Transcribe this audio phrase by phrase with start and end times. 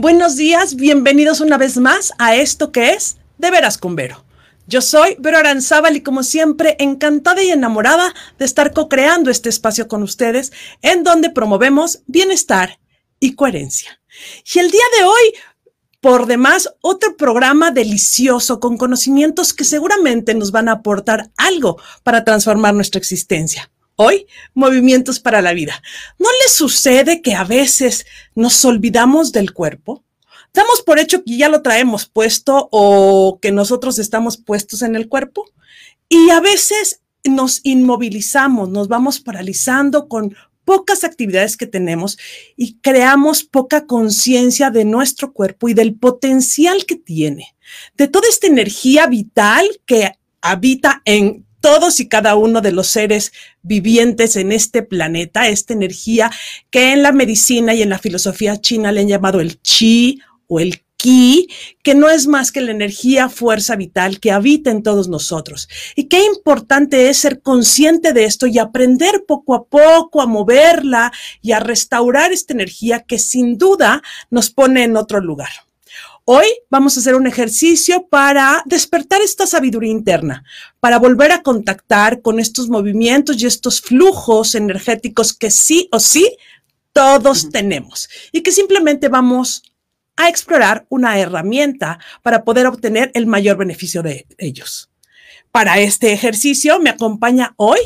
[0.00, 4.24] Buenos días, bienvenidos una vez más a esto que es De Veras con Vero.
[4.68, 9.88] Yo soy Vero Aranzábal y como siempre encantada y enamorada de estar co-creando este espacio
[9.88, 10.52] con ustedes
[10.82, 12.78] en donde promovemos bienestar
[13.18, 14.00] y coherencia.
[14.54, 15.34] Y el día de hoy,
[16.00, 22.22] por demás, otro programa delicioso con conocimientos que seguramente nos van a aportar algo para
[22.22, 23.68] transformar nuestra existencia.
[24.00, 25.82] Hoy, movimientos para la vida.
[26.20, 28.06] ¿No les sucede que a veces
[28.36, 30.04] nos olvidamos del cuerpo?
[30.54, 35.08] Damos por hecho que ya lo traemos puesto o que nosotros estamos puestos en el
[35.08, 35.46] cuerpo
[36.08, 40.32] y a veces nos inmovilizamos, nos vamos paralizando con
[40.64, 42.18] pocas actividades que tenemos
[42.56, 47.56] y creamos poca conciencia de nuestro cuerpo y del potencial que tiene,
[47.96, 53.32] de toda esta energía vital que habita en todos y cada uno de los seres
[53.62, 56.30] vivientes en este planeta, esta energía
[56.70, 60.60] que en la medicina y en la filosofía china le han llamado el chi o
[60.60, 61.48] el ki,
[61.82, 65.68] que no es más que la energía, fuerza vital que habita en todos nosotros.
[65.94, 71.12] Y qué importante es ser consciente de esto y aprender poco a poco a moverla
[71.40, 75.67] y a restaurar esta energía que sin duda nos pone en otro lugar.
[76.30, 80.44] Hoy vamos a hacer un ejercicio para despertar esta sabiduría interna,
[80.78, 86.36] para volver a contactar con estos movimientos y estos flujos energéticos que sí o sí
[86.92, 89.62] todos tenemos y que simplemente vamos
[90.16, 94.90] a explorar una herramienta para poder obtener el mayor beneficio de ellos.
[95.50, 97.78] Para este ejercicio me acompaña hoy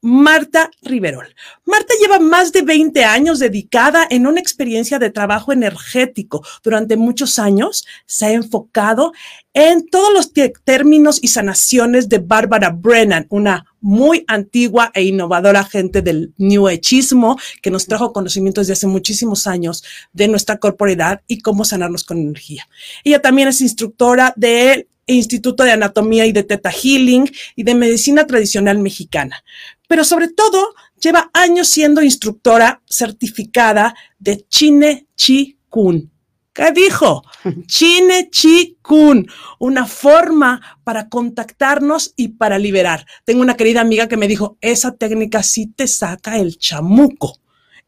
[0.00, 1.34] Marta Riverol.
[1.64, 6.44] Marta lleva más de 20 años dedicada en una experiencia de trabajo energético.
[6.62, 9.12] Durante muchos años se ha enfocado
[9.54, 10.32] en todos los
[10.64, 17.36] términos y sanaciones de Bárbara Brennan, una muy antigua e innovadora gente del New Ageismo
[17.60, 19.82] que nos trajo conocimientos de hace muchísimos años
[20.12, 22.68] de nuestra corporalidad y cómo sanarnos con energía.
[23.02, 28.26] Ella también es instructora del Instituto de Anatomía y de Teta Healing y de Medicina
[28.26, 29.42] Tradicional Mexicana
[29.88, 36.12] pero sobre todo lleva años siendo instructora certificada de Chine Chi Kun.
[36.52, 37.24] ¿Qué dijo?
[37.66, 39.26] Chine Chi Kun,
[39.58, 43.06] una forma para contactarnos y para liberar.
[43.24, 47.38] Tengo una querida amiga que me dijo, esa técnica sí te saca el chamuco.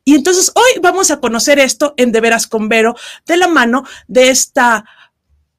[0.05, 2.94] Y entonces hoy vamos a conocer esto en De Veras con Vero,
[3.27, 4.84] de la mano de esta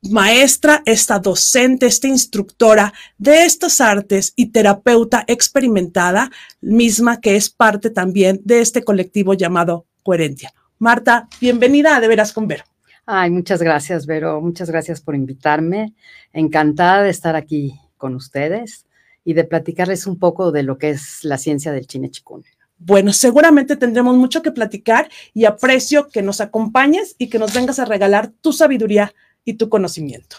[0.09, 7.89] maestra, esta docente, esta instructora de estas artes y terapeuta experimentada, misma que es parte
[7.89, 10.51] también de este colectivo llamado Coherencia.
[10.79, 12.63] Marta, bienvenida a De Veras con Vero.
[13.05, 14.41] Ay, muchas gracias, Vero.
[14.41, 15.93] Muchas gracias por invitarme.
[16.33, 18.85] Encantada de estar aquí con ustedes
[19.23, 22.43] y de platicarles un poco de lo que es la ciencia del chine chikun.
[22.79, 27.77] Bueno, seguramente tendremos mucho que platicar y aprecio que nos acompañes y que nos vengas
[27.77, 29.13] a regalar tu sabiduría
[29.45, 30.37] y tu conocimiento.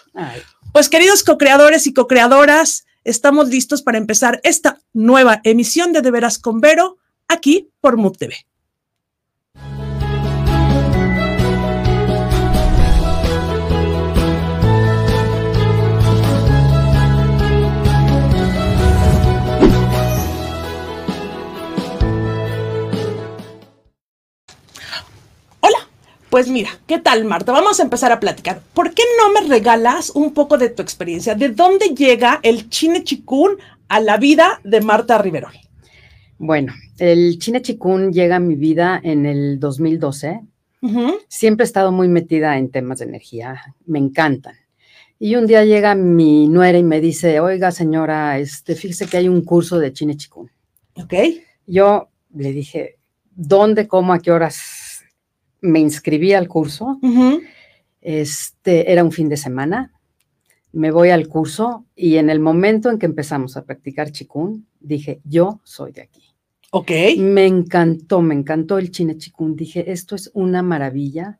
[0.71, 6.39] Pues queridos co-creadores y co-creadoras, estamos listos para empezar esta nueva emisión de De Veras
[6.39, 6.97] con Vero
[7.27, 8.35] aquí por MUT TV.
[26.33, 27.51] Pues mira, ¿qué tal, Marta?
[27.51, 28.59] Vamos a empezar a platicar.
[28.73, 31.35] ¿Por qué no me regalas un poco de tu experiencia?
[31.35, 33.57] ¿De dónde llega el chine chikun
[33.87, 35.53] a la vida de Marta Riverol?
[36.39, 40.41] Bueno, el chine chikun llega a mi vida en el 2012.
[41.27, 44.55] Siempre he estado muy metida en temas de energía, me encantan.
[45.19, 49.27] Y un día llega mi nuera y me dice, oiga señora, este, fíjese que hay
[49.27, 50.49] un curso de chine chikun.
[50.95, 51.13] Ok.
[51.67, 52.97] Yo le dije,
[53.35, 54.82] ¿dónde, cómo, a qué horas?
[55.63, 56.99] Me inscribí al curso.
[58.01, 59.91] Este era un fin de semana.
[60.71, 65.21] Me voy al curso y en el momento en que empezamos a practicar chikun, dije,
[65.23, 66.35] yo soy de aquí.
[66.71, 66.91] Ok.
[67.17, 69.55] Me encantó, me encantó el chine chikun.
[69.55, 71.39] Dije, esto es una maravilla.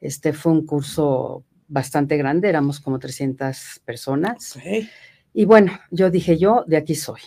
[0.00, 4.56] Este fue un curso bastante grande, éramos como 300 personas.
[4.56, 4.88] Okay.
[5.34, 7.20] Y bueno, yo dije, yo de aquí soy.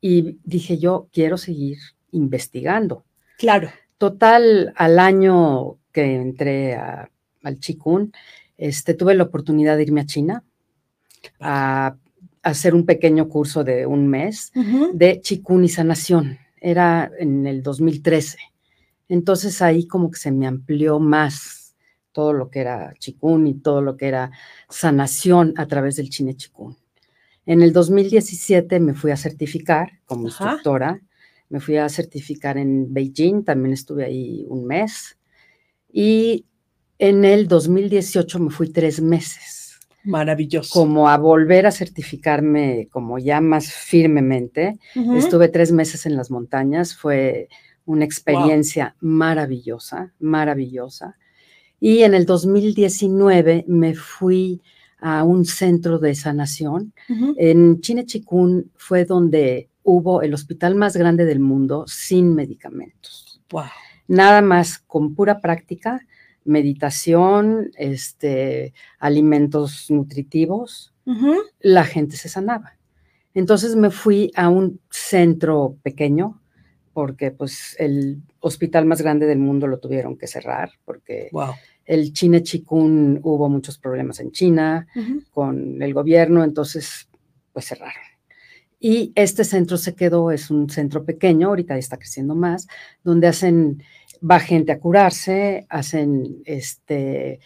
[0.00, 1.78] Y dije, yo quiero seguir
[2.10, 3.04] investigando.
[3.38, 3.70] Claro.
[3.98, 8.12] Total, al año que entré al Chikun,
[8.58, 10.44] este, tuve la oportunidad de irme a China
[11.40, 11.96] a,
[12.42, 14.52] hacer un pequeño curso de un mes
[14.92, 16.38] de Chikun y sanación.
[16.60, 18.36] Era en el 2013.
[19.08, 21.74] Entonces ahí como que se me amplió más
[22.12, 24.30] todo lo que era Chikun y todo lo que era
[24.68, 26.76] sanación a través del Chine Chikun.
[27.46, 31.00] En el 2017 me fui a certificar como instructora.
[31.48, 35.16] Me fui a certificar en Beijing, también estuve ahí un mes.
[35.96, 36.44] Y
[36.98, 39.78] En el 2018 me fui tres meses.
[40.04, 40.72] Maravilloso.
[40.72, 44.78] Como a volver a certificarme como ya más firmemente.
[45.16, 47.48] Estuve tres meses en las montañas, fue
[47.86, 51.16] una experiencia maravillosa, maravillosa.
[51.80, 54.62] Y en el 2019 me fui
[55.00, 56.92] a un centro de sanación.
[57.36, 63.40] En Chinechicún fue donde hubo el hospital más grande del mundo sin medicamentos.
[64.06, 66.06] Nada más con pura práctica,
[66.44, 70.92] meditación, este, alimentos nutritivos,
[71.60, 72.76] la gente se sanaba.
[73.34, 76.40] Entonces me fui a un centro pequeño
[76.92, 81.30] porque pues el hospital más grande del mundo lo tuvieron que cerrar porque
[81.84, 84.86] el China Chikun hubo muchos problemas en China
[85.32, 87.08] con el gobierno, entonces
[87.52, 88.13] pues cerraron.
[88.80, 92.66] Y este centro se quedó, es un centro pequeño, ahorita está creciendo más,
[93.02, 93.82] donde hacen,
[94.28, 97.40] va gente a curarse, hacen este,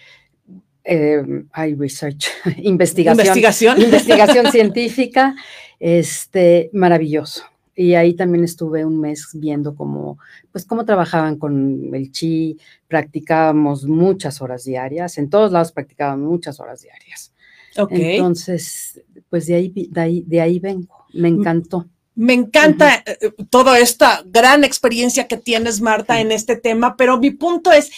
[0.84, 1.22] eh,
[1.52, 2.26] hay research,
[2.58, 5.36] investigación, investigación, investigación científica,
[5.78, 7.44] este, maravilloso
[7.78, 10.18] y ahí también estuve un mes viendo cómo,
[10.50, 12.58] pues cómo trabajaban con el chi,
[12.88, 17.32] practicábamos muchas horas diarias, en todos lados practicábamos muchas horas diarias.
[17.76, 18.16] Okay.
[18.16, 19.00] Entonces,
[19.30, 21.86] pues de ahí, de ahí, de ahí vengo, me encantó.
[22.14, 27.30] Me encanta eh, toda esta gran experiencia que tienes, Marta, en este tema, pero mi
[27.30, 27.92] punto es,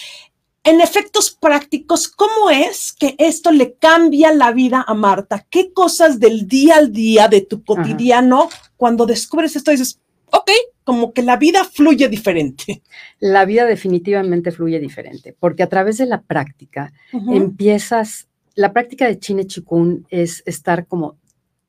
[0.62, 5.46] en efectos prácticos, ¿cómo es que esto le cambia la vida a Marta?
[5.48, 9.98] ¿Qué cosas del día al día, de tu cotidiano, cuando descubres esto dices,
[10.30, 10.50] ok,
[10.84, 12.82] como que la vida fluye diferente?
[13.20, 16.92] La vida definitivamente fluye diferente, porque a través de la práctica
[17.30, 21.16] empiezas, la práctica de Chine Chikun es estar como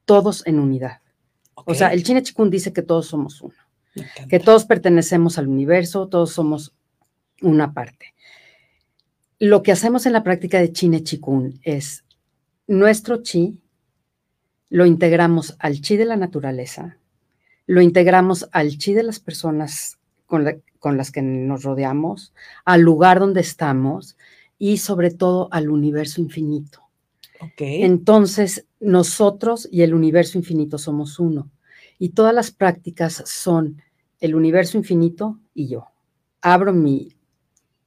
[0.05, 1.00] todos en unidad.
[1.55, 3.53] O sea, el Chine Chikun dice que todos somos uno,
[4.29, 6.73] que todos pertenecemos al universo, todos somos
[7.41, 8.13] una parte.
[9.39, 12.03] Lo que hacemos en la práctica de Chine Chikun es
[12.67, 13.57] nuestro chi
[14.69, 16.97] lo integramos al chi de la naturaleza,
[17.67, 22.33] lo integramos al chi de las personas con, las que nos rodeamos,
[22.63, 24.15] al lugar donde estamos
[24.57, 26.83] y sobre todo al universo infinito.
[27.57, 31.51] Entonces, nosotros y el universo infinito somos uno.
[31.99, 33.81] Y todas las prácticas son
[34.19, 35.85] el universo infinito y yo.
[36.41, 37.15] Abro mi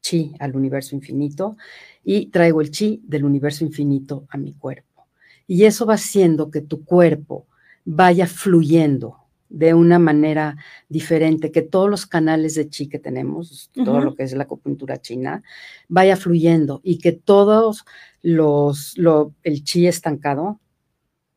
[0.01, 1.57] chi al universo infinito
[2.05, 5.09] y traigo el chi del universo infinito a mi cuerpo.
[5.47, 7.47] Y eso va haciendo que tu cuerpo
[7.85, 9.24] vaya fluyendo
[9.55, 10.57] de una manera
[10.89, 15.01] diferente, que todos los canales de chi que tenemos, todo lo que es la acupuntura
[15.01, 15.45] china,
[15.89, 17.85] vaya fluyendo y que todos
[18.21, 18.97] los,
[19.45, 20.61] el chi estancado,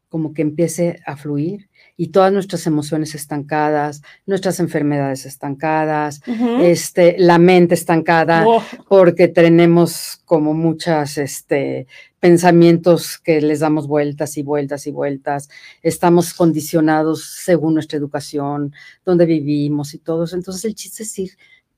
[0.10, 6.22] como que empiece a fluir y todas nuestras emociones estancadas, nuestras enfermedades estancadas,
[6.62, 8.46] este, la mente estancada,
[8.88, 11.88] porque tenemos como muchas este,
[12.20, 15.50] pensamientos que les damos vueltas y vueltas y vueltas,
[15.82, 18.74] estamos condicionados según nuestra educación,
[19.04, 20.36] donde vivimos y todo eso.
[20.36, 21.32] Entonces el chiste es ir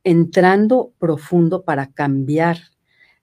[0.03, 2.57] entrando profundo para cambiar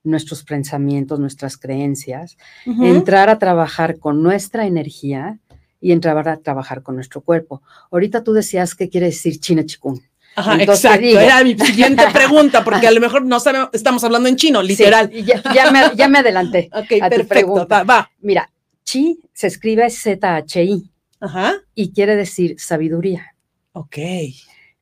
[0.02, 5.40] nuestros pensamientos, nuestras creencias, entrar a trabajar con nuestra energía
[5.86, 7.62] y entrar a trabajar con nuestro cuerpo.
[7.92, 10.00] Ahorita tú decías qué quiere decir China Chikung.
[10.34, 11.06] Ajá, exacto.
[11.06, 15.08] Era mi siguiente pregunta, porque a lo mejor no sabemos, estamos hablando en chino, literal.
[15.12, 18.50] ya, me, adelanté Ok, a perfecto, Va, Mira,
[18.82, 20.90] chi se escribe Z-H-I
[21.20, 21.54] Ajá.
[21.76, 23.36] y quiere decir sabiduría.
[23.70, 23.98] Ok.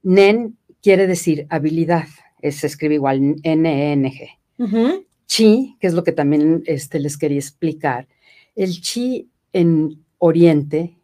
[0.04, 2.06] Nen quiere decir habilidad,
[2.40, 5.04] se escribe igual N-E-N-G.
[5.26, 8.08] Chi, que es lo que también este, les quería explicar.
[8.56, 10.96] El chi en Oriente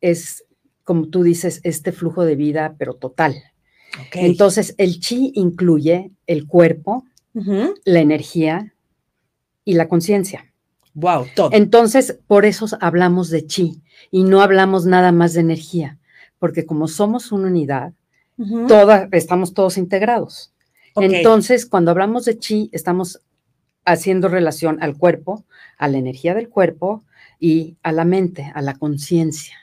[0.00, 0.44] es,
[0.84, 3.34] como tú dices, este flujo de vida, pero total.
[4.12, 8.74] Entonces, el chi incluye el cuerpo, la energía
[9.64, 10.52] y la conciencia.
[10.94, 11.50] Wow, todo.
[11.52, 15.98] Entonces, por eso hablamos de chi y no hablamos nada más de energía,
[16.38, 17.92] porque como somos una unidad,
[19.12, 20.52] estamos todos integrados.
[20.96, 23.20] Entonces, cuando hablamos de chi, estamos
[23.84, 25.44] haciendo relación al cuerpo,
[25.78, 27.04] a la energía del cuerpo,
[27.38, 29.56] y a la mente, a la conciencia.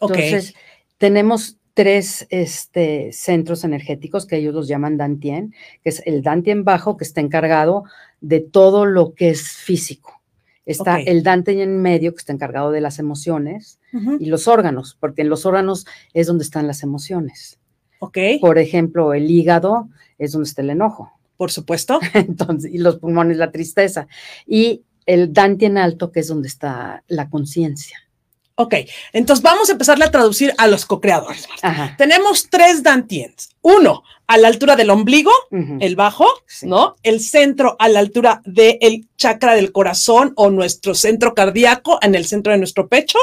[0.00, 0.54] Entonces,
[0.98, 6.96] tenemos tres este, centros energéticos que ellos los llaman Dantien, que es el Dantien bajo,
[6.96, 7.84] que está encargado
[8.20, 10.22] de todo lo que es físico.
[10.66, 13.80] Está el Dantien en medio, que está encargado de las emociones
[14.18, 17.58] y los órganos, porque en los órganos es donde están las emociones.
[17.98, 18.38] Okay.
[18.38, 21.12] Por ejemplo, el hígado es donde está el enojo.
[21.36, 22.00] Por supuesto.
[22.14, 24.06] Entonces, y los pulmones, la tristeza.
[24.46, 27.98] Y el Dante en alto, que es donde está la conciencia.
[28.56, 28.74] Ok,
[29.12, 31.48] entonces vamos a empezarle a traducir a los co-creadores.
[31.98, 33.48] Tenemos tres dantiens.
[33.62, 35.32] Uno, a la altura del ombligo,
[35.80, 36.68] el bajo, Sí.
[36.68, 36.94] ¿no?
[37.02, 42.26] El centro a la altura del chakra del corazón o nuestro centro cardíaco en el
[42.26, 43.18] centro de nuestro pecho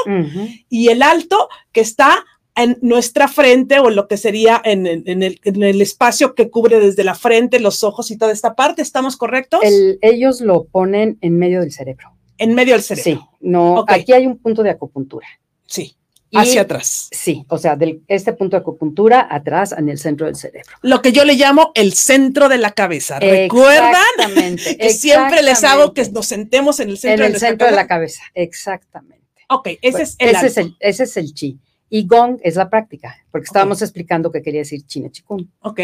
[0.68, 5.22] y el alto que está en nuestra frente o lo que sería en, el- en
[5.22, 8.82] el, en el espacio que cubre desde la frente, los ojos y toda esta parte.
[8.82, 9.60] ¿Estamos correctos?
[9.62, 12.12] el- ellos lo ponen en medio del cerebro.
[12.38, 13.20] en medio del cerebro.
[13.20, 15.26] Sí, no, aquí hay un punto de acupuntura.
[15.66, 15.94] Sí,
[16.30, 17.08] Y- hacia atrás.
[17.12, 20.72] Sí, o sea, del, este punto de acupuntura atrás en el centro del cerebro.
[20.82, 23.18] Lo que yo le llamo el centro de la cabeza.
[23.20, 23.94] ¿Recuerdan?
[24.18, 24.76] Exactamente.
[24.78, 27.66] Que siempre les hago que nos sentemos en el centro en de el nuestra centro
[27.68, 28.22] de la cabeza.
[28.34, 29.22] exactamente.
[29.48, 31.58] Ok, ese es el ese, es el, ese es el chi.
[31.94, 35.52] Y gong es la práctica, porque estábamos explicando que quería decir chine chikun.
[35.60, 35.78] Ok,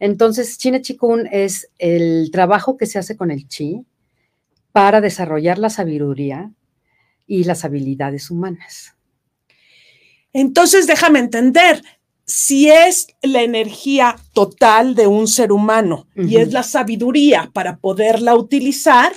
[0.00, 3.86] Entonces, chine chikun es el trabajo que se hace con el chi
[4.72, 6.50] para desarrollar la sabiduría
[7.28, 8.96] y las habilidades humanas.
[10.32, 11.84] entonces déjame entender.
[12.26, 18.34] Si es la energía total de un ser humano y es la sabiduría para poderla
[18.34, 19.12] utilizar,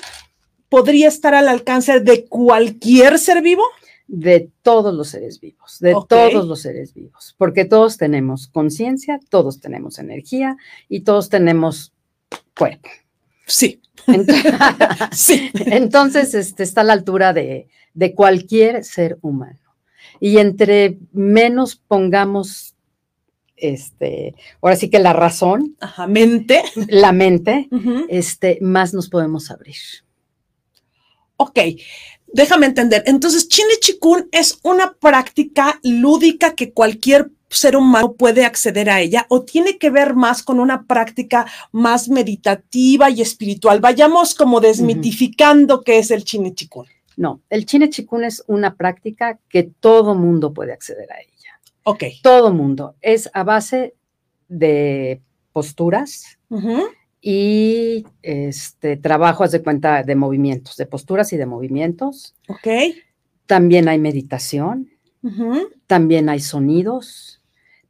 [0.70, 3.63] podría estar al alcance de cualquier ser vivo.
[4.08, 9.60] De todos los seres vivos, de todos los seres vivos, porque todos tenemos conciencia, todos
[9.60, 10.56] tenemos energía
[10.88, 11.92] y todos tenemos
[12.58, 12.88] cuerpo.
[13.46, 15.52] Sí, Ent- sí.
[15.54, 19.60] Entonces, este, está a la altura de, de cualquier ser humano.
[20.22, 22.76] Y entre menos pongamos,
[23.58, 26.64] este, ahora sí que la razón, Ajá, mente.
[26.88, 27.68] la mente,
[28.08, 29.76] este, más nos podemos abrir.
[31.38, 31.60] Ok,
[32.28, 33.04] déjame entender.
[33.06, 39.26] Entonces, Chine Chikun es una práctica lúdica que cualquier ser humano puede acceder a ella
[39.30, 43.80] o tiene que ver más con una práctica más meditativa y espiritual.
[43.80, 46.88] Vayamos como desmitificando qué es el Chine Chikun.
[47.18, 51.60] No, el chine chikun es una práctica que todo mundo puede acceder a ella.
[51.84, 52.04] Ok.
[52.22, 52.96] Todo mundo.
[53.02, 53.96] Es a base
[54.48, 55.20] de
[55.52, 56.38] posturas.
[57.30, 62.36] Y este trabajo, haz de cuenta, de movimientos, de posturas y de movimientos.
[62.48, 62.68] Ok.
[63.46, 64.92] También hay meditación,
[65.88, 67.42] también hay sonidos,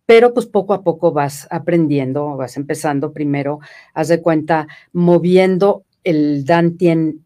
[0.07, 3.59] pero pues poco a poco vas aprendiendo, vas empezando primero,
[3.93, 7.23] haz de cuenta, moviendo el dantien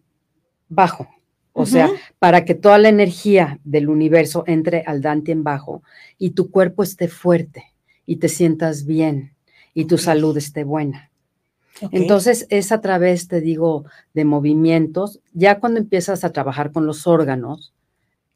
[0.68, 1.08] bajo.
[1.54, 1.90] O sea,
[2.20, 5.82] para que toda la energía del universo entre al dantien bajo
[6.18, 7.68] y tu cuerpo esté fuerte
[8.06, 9.34] y te sientas bien
[9.74, 11.11] y tu salud esté buena.
[11.92, 15.20] Entonces es a través, te digo, de movimientos.
[15.34, 17.74] Ya cuando empiezas a trabajar con los órganos,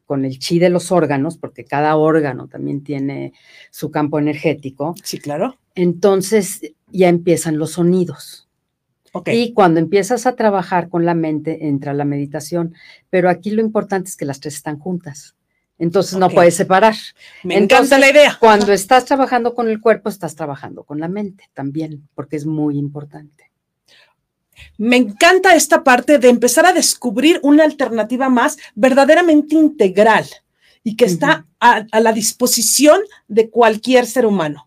[0.05, 3.33] con el chi de los órganos, porque cada órgano también tiene
[3.71, 5.57] su campo energético, Sí, claro.
[5.73, 6.61] entonces
[6.91, 8.47] ya empiezan los sonidos.
[9.13, 9.29] Ok.
[9.33, 12.73] Y cuando empiezas a trabajar con la mente, entra la meditación.
[13.09, 15.34] Pero aquí lo importante es que las tres están juntas.
[15.77, 16.96] Entonces no puedes separar.
[17.44, 18.38] Me entonces, encanta la idea.
[18.39, 22.77] Cuando estás trabajando con el cuerpo, estás trabajando con la mente también, porque es muy
[22.77, 23.51] importante.
[24.77, 30.25] Me encanta esta parte de empezar a descubrir una alternativa más verdaderamente integral
[30.82, 34.65] y que está a, a la disposición de cualquier ser humano.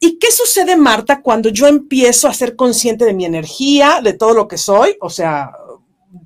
[0.00, 4.32] ¿Y qué sucede, Marta, cuando yo empiezo a ser consciente de mi energía, de todo
[4.32, 4.96] lo que soy?
[5.00, 5.52] O sea,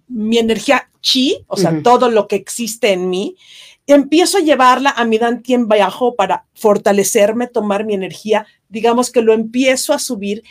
[0.06, 3.36] mi energía chi, o sea, todo lo que existe en mí.
[3.86, 8.46] Empiezo a llevarla a mi dantien bajo para fortalecerme, tomar mi energía.
[8.68, 10.42] Digamos que lo empiezo a subir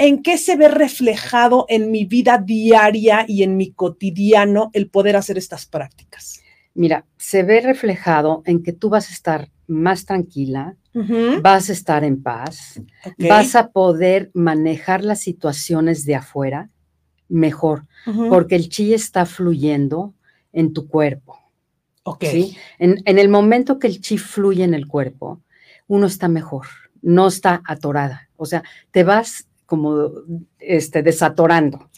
[0.00, 5.14] ¿en qué se ve reflejado en mi vida diaria y en mi cotidiano el poder
[5.14, 6.40] hacer estas prácticas?
[6.72, 10.74] Mira, se ve reflejado en que tú vas a estar más tranquila,
[11.42, 12.80] vas a estar en paz,
[13.18, 16.70] vas a poder manejar las situaciones de afuera
[17.28, 17.84] mejor,
[18.30, 20.14] porque el chi está fluyendo
[20.52, 21.38] en tu cuerpo.
[22.02, 22.56] Ok, ¿sí?
[22.78, 25.42] En, en el momento que el chi fluye en el cuerpo,
[25.86, 26.66] uno está mejor,
[27.02, 28.28] no está atorada.
[28.36, 30.10] O sea, te vas como
[30.58, 31.90] este, desatorando.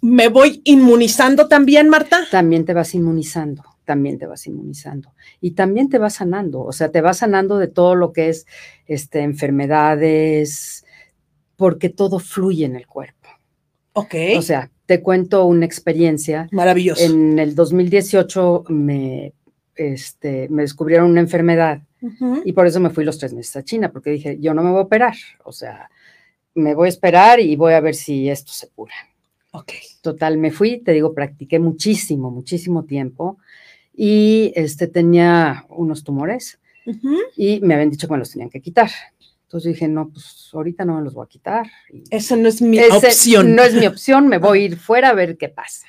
[0.00, 2.26] ¿Me voy inmunizando también, Marta?
[2.30, 5.14] También te vas inmunizando, también te vas inmunizando.
[5.40, 8.46] Y también te vas sanando, o sea, te vas sanando de todo lo que es
[8.86, 10.84] este, enfermedades,
[11.54, 13.28] porque todo fluye en el cuerpo.
[13.92, 16.48] Ok, O sea, te cuento una experiencia.
[16.50, 17.04] maravilloso.
[17.04, 19.34] En el 2018 me,
[19.76, 21.82] este, me descubrieron una enfermedad
[22.44, 24.70] y por eso me fui los tres meses a China, porque dije, yo no me
[24.70, 25.14] voy a operar,
[25.44, 25.88] o sea,
[26.54, 28.94] me voy a esperar y voy a ver si esto se cura.
[29.52, 33.38] Ok, Total, me fui, te digo, practiqué muchísimo, muchísimo tiempo
[33.94, 36.58] y este, tenía unos tumores
[37.36, 38.90] y me habían dicho que me los tenían que quitar.
[39.44, 41.66] Entonces dije, no, pues ahorita no me los voy a quitar.
[42.10, 43.54] esa no es mi ese opción.
[43.54, 45.86] No es mi opción, me voy a ir fuera a ver qué pasa.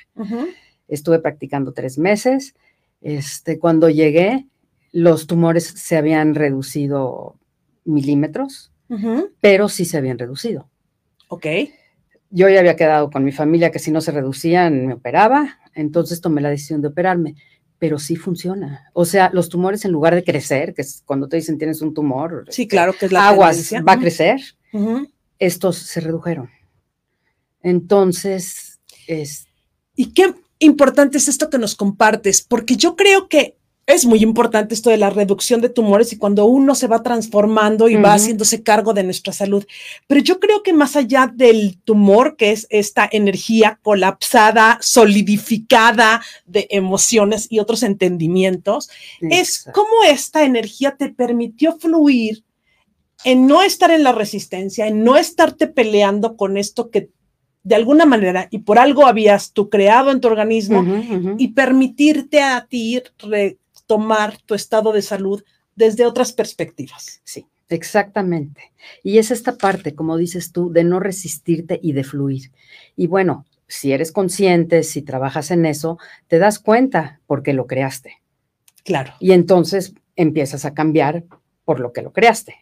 [0.86, 2.54] Estuve practicando tres meses.
[3.04, 4.46] Este, cuando llegué,
[4.90, 7.36] los tumores se habían reducido
[7.84, 8.72] milímetros,
[9.40, 10.70] pero sí se habían reducido.
[11.28, 11.46] Ok.
[12.30, 16.22] Yo ya había quedado con mi familia que si no se reducían me operaba, entonces
[16.22, 17.34] tomé la decisión de operarme,
[17.78, 18.88] pero sí funciona.
[18.94, 21.92] O sea, los tumores en lugar de crecer, que es cuando te dicen tienes un
[21.92, 24.40] tumor, sí, claro que es la aguas va a crecer,
[25.38, 26.48] estos se redujeron.
[27.62, 29.46] Entonces, es...
[29.94, 30.34] ¿Y qué
[30.64, 32.42] importante es esto que nos compartes?
[32.42, 33.56] Porque yo creo que
[33.86, 37.88] es muy importante esto de la reducción de tumores y cuando uno se va transformando
[37.88, 39.66] y va haciéndose cargo de nuestra salud.
[40.06, 46.66] Pero yo creo que más allá del tumor, que es esta energía colapsada, solidificada de
[46.70, 48.88] emociones y otros entendimientos,
[49.20, 52.42] es cómo esta energía te permitió fluir
[53.24, 57.10] en no estar en la resistencia, en no estarte peleando con esto que
[57.64, 60.84] de alguna manera y por algo habías tú creado en tu organismo
[61.38, 63.02] y permitirte a ti
[63.86, 65.42] tomar tu estado de salud
[65.74, 67.20] desde otras perspectivas.
[67.24, 68.72] Sí, exactamente.
[69.02, 72.52] Y es esta parte, como dices tú, de no resistirte y de fluir.
[72.96, 78.18] Y bueno, si eres consciente, si trabajas en eso, te das cuenta porque lo creaste.
[78.84, 79.14] Claro.
[79.18, 81.24] Y entonces empiezas a cambiar
[81.64, 82.54] por lo que lo creaste.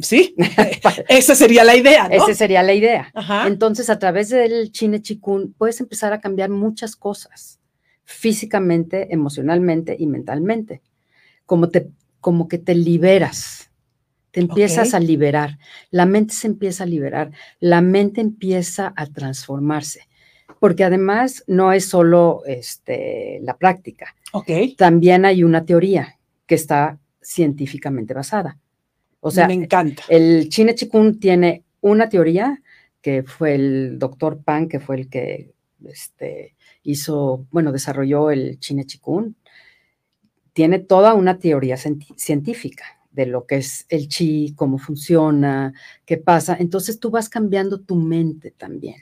[0.00, 0.34] Sí,
[1.08, 2.08] esa sería la idea.
[2.08, 2.14] ¿no?
[2.14, 3.12] Esa sería la idea.
[3.46, 7.60] Entonces, a través del chine chikun puedes empezar a cambiar muchas cosas
[8.04, 10.82] físicamente, emocionalmente y mentalmente.
[11.46, 13.70] Como, te, como que te liberas,
[14.30, 15.58] te empiezas a liberar,
[15.90, 20.08] la mente se empieza a liberar, la mente empieza a transformarse,
[20.60, 24.74] porque además no es solo este, la práctica, okay.
[24.76, 28.58] también hay una teoría que está científicamente basada.
[29.20, 30.02] O sea, me encanta.
[30.08, 32.62] El Chine Chikun tiene una teoría
[33.00, 35.52] que fue el doctor Pan, que fue el que
[35.84, 39.36] este, hizo, bueno, desarrolló el Chine Chikun,
[40.52, 45.72] tiene toda una teoría científica de lo que es el chi, cómo funciona,
[46.04, 46.56] qué pasa.
[46.58, 48.96] Entonces tú vas cambiando tu mente también.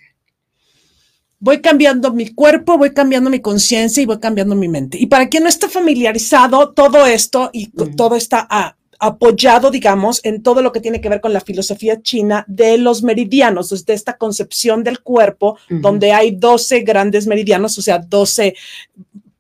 [1.41, 4.99] Voy cambiando mi cuerpo, voy cambiando mi conciencia y voy cambiando mi mente.
[4.99, 10.43] Y para quien no está familiarizado, todo esto y todo está a, apoyado, digamos, en
[10.43, 14.17] todo lo que tiene que ver con la filosofía china de los meridianos, desde esta
[14.17, 18.55] concepción del cuerpo, donde hay 12 grandes meridianos, o sea, 12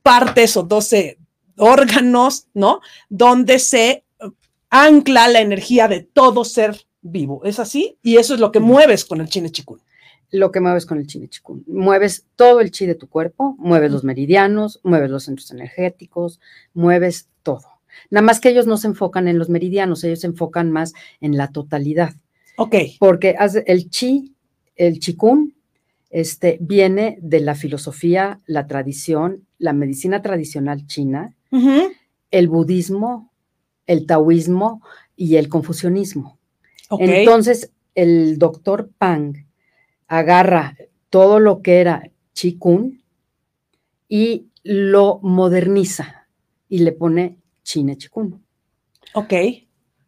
[0.02, 1.18] partes o 12
[1.56, 2.80] órganos, ¿no?
[3.08, 4.04] Donde se
[4.70, 7.42] ancla la energía de todo ser vivo.
[7.44, 7.98] ¿Es así?
[8.02, 9.80] Y eso es lo que mueves con el chine chikun.
[10.30, 11.64] Lo que mueves con el chine chikun.
[11.66, 16.38] Mueves todo el chi de tu cuerpo, mueves los meridianos, mueves los centros energéticos,
[16.74, 17.77] mueves todo.
[18.10, 21.36] Nada más que ellos no se enfocan en los meridianos, ellos se enfocan más en
[21.36, 22.14] la totalidad.
[22.56, 22.74] Ok.
[22.98, 24.34] Porque el chi,
[24.76, 25.54] el chikun,
[26.10, 31.34] este, viene de la filosofía, la tradición, la medicina tradicional china,
[32.30, 33.32] el budismo,
[33.86, 34.82] el taoísmo
[35.16, 36.38] y el confucianismo.
[36.88, 37.20] Okay.
[37.20, 39.34] Entonces, el doctor Pang
[40.06, 40.76] agarra
[41.10, 43.02] todo lo que era chikun
[44.08, 46.26] y lo moderniza
[46.68, 48.42] y le pone chine chikun.
[49.12, 49.34] Ok.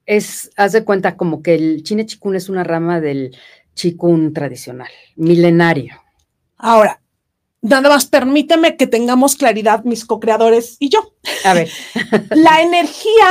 [0.06, 3.36] Es, haz de cuenta como que el chine chikun es una rama del
[3.74, 5.94] chikun tradicional, milenario.
[6.56, 7.02] Ahora,
[7.60, 11.14] nada más permíteme que tengamos claridad mis co-creadores y yo.
[11.44, 11.70] A ver.
[12.30, 13.28] La energía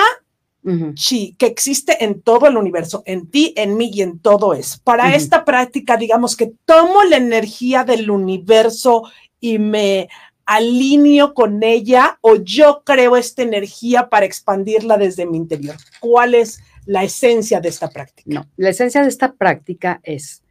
[0.94, 4.78] chi que existe en todo el universo, en ti, en mí y en todo es.
[4.78, 9.04] Para esta práctica, digamos que tomo la energía del universo
[9.40, 10.10] y me
[10.50, 15.76] alineo con ella o yo creo esta energía para expandirla desde mi interior?
[16.00, 18.32] ¿Cuál es la esencia de esta práctica?
[18.34, 20.42] No, la esencia de esta práctica es,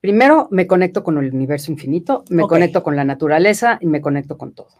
[0.00, 4.36] primero me conecto con el universo infinito, me conecto con la naturaleza y me conecto
[4.36, 4.74] con todo.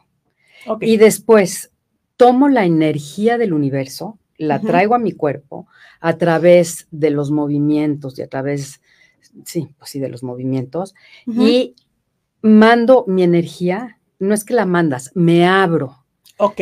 [0.81, 1.71] Y después
[2.17, 5.69] tomo la energía del universo, la traigo a mi cuerpo
[6.01, 8.81] a través de los movimientos y a través,
[9.45, 11.77] sí, pues sí, de los movimientos, y
[12.43, 16.05] mando mi energía no es que la mandas, me abro.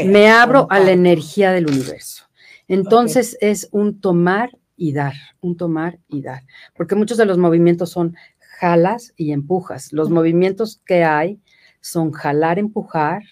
[0.04, 2.24] Me abro a la energía del universo.
[2.68, 6.44] Entonces es un tomar y dar, un tomar y dar.
[6.74, 8.16] Porque muchos de los movimientos son
[8.58, 9.92] jalas y empujas.
[9.92, 11.40] Los movimientos que hay
[11.80, 13.22] son jalar, empujar,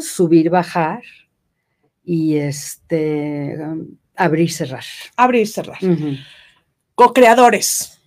[0.00, 1.02] subir, bajar
[2.02, 3.58] y este
[4.16, 4.84] abrir, cerrar.
[5.16, 5.78] Abrir, cerrar.
[6.94, 8.00] Co-creadores.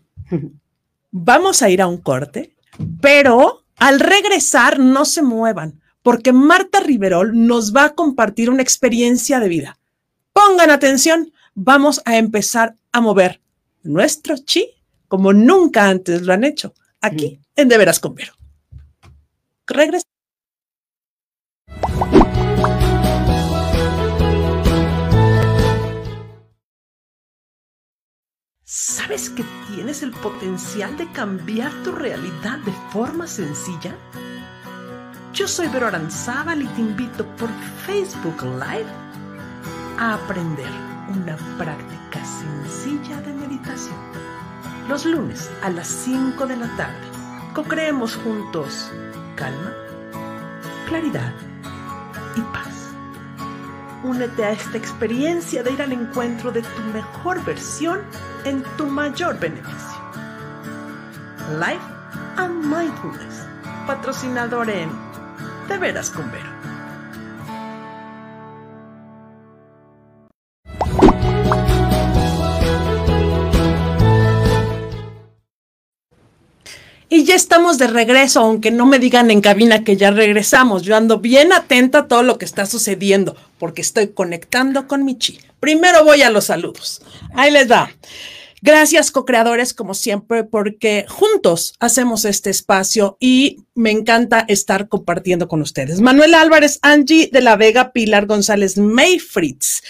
[1.12, 2.56] Vamos a ir a un corte,
[3.02, 9.40] pero al regresar, no se muevan, porque Marta Riverol nos va a compartir una experiencia
[9.40, 9.80] de vida.
[10.34, 13.42] Pongan atención, vamos a empezar a mover
[13.84, 14.74] nuestro chi
[15.08, 18.34] como nunca antes lo han hecho, aquí en De Veras con Vero.
[28.70, 33.96] ¿Sabes que tienes el potencial de cambiar tu realidad de forma sencilla?
[35.32, 37.48] Yo soy Vero Aranzábal y te invito por
[37.86, 38.92] Facebook Live
[39.98, 40.70] a aprender
[41.08, 43.96] una práctica sencilla de meditación.
[44.90, 47.08] Los lunes a las 5 de la tarde,
[47.56, 48.92] co-creemos juntos
[49.38, 49.74] calma,
[50.90, 51.34] claridad
[52.36, 52.77] y paz.
[54.08, 58.00] Únete a esta experiencia de ir al encuentro de tu mejor versión
[58.46, 60.00] en tu mayor beneficio.
[61.60, 61.84] Life
[62.38, 63.46] and Mindfulness,
[63.86, 64.90] patrocinador en
[65.68, 66.57] De Veras con Vero.
[77.10, 80.84] Y ya estamos de regreso, aunque no me digan en cabina que ya regresamos.
[80.84, 85.18] Yo ando bien atenta a todo lo que está sucediendo, porque estoy conectando con mi
[85.18, 85.40] chi.
[85.62, 87.02] Primero voy a los saludos.
[87.34, 87.90] Ahí les da.
[88.62, 95.62] Gracias, co-creadores, como siempre, porque juntos hacemos este espacio y me encanta estar compartiendo con
[95.62, 96.02] ustedes.
[96.02, 99.82] Manuel Álvarez, Angie de la Vega, Pilar González, May Fritz.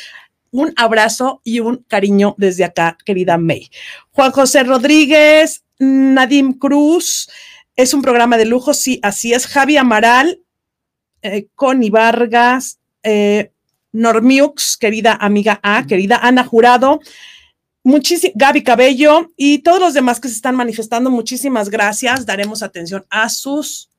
[0.52, 3.70] Un abrazo y un cariño desde acá, querida May.
[4.12, 7.30] Juan José Rodríguez, Nadim Cruz,
[7.76, 9.48] es un programa de lujo, sí, así es.
[9.48, 10.42] Javi Amaral,
[11.22, 13.52] eh, Connie Vargas, eh,
[13.92, 17.00] Normiux, querida amiga A, querida Ana Jurado,
[18.36, 22.26] Gaby Cabello y todos los demás que se están manifestando, muchísimas gracias.
[22.26, 23.90] Daremos atención a sus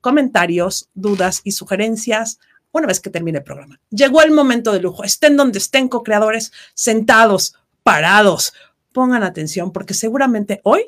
[0.00, 2.38] comentarios, dudas y sugerencias
[2.72, 3.80] una vez que termine el programa.
[3.90, 5.04] Llegó el momento de lujo.
[5.04, 8.52] Estén donde estén, co-creadores, sentados, parados.
[8.92, 10.84] Pongan atención porque seguramente hoy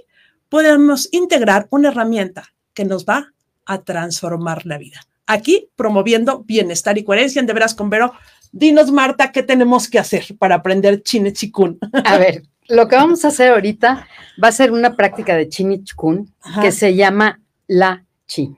[0.50, 3.32] podemos integrar una herramienta que nos va
[3.64, 5.00] a transformar la vida.
[5.26, 8.12] Aquí promoviendo bienestar y coherencia en De Veras con Vero.
[8.52, 11.78] Dinos, Marta, ¿qué tenemos que hacer para aprender Chine Chikun?
[12.04, 14.08] A ver, lo que vamos a hacer ahorita
[14.42, 18.56] va a ser una práctica de Chine Chikun que se llama La Chi.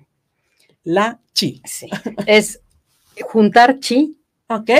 [0.84, 1.60] La Chi.
[1.64, 1.90] Sí.
[2.26, 2.60] Es
[3.20, 4.16] juntar Chi.
[4.48, 4.70] Ok.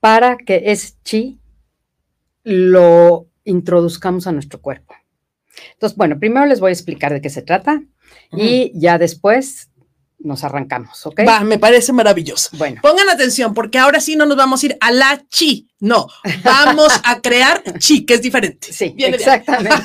[0.00, 1.38] Para que ese Chi
[2.42, 4.94] lo introduzcamos a nuestro cuerpo.
[5.72, 7.82] Entonces, bueno, primero les voy a explicar de qué se trata
[8.32, 9.70] y ya después
[10.18, 11.20] nos arrancamos, ¿ok?
[11.28, 12.56] Va, me parece maravilloso.
[12.56, 12.80] Bueno.
[12.82, 16.08] Pongan atención, porque ahora sí no nos vamos a ir a la chi, no,
[16.42, 18.72] vamos a crear chi, que es diferente.
[18.72, 19.76] Sí, exactamente.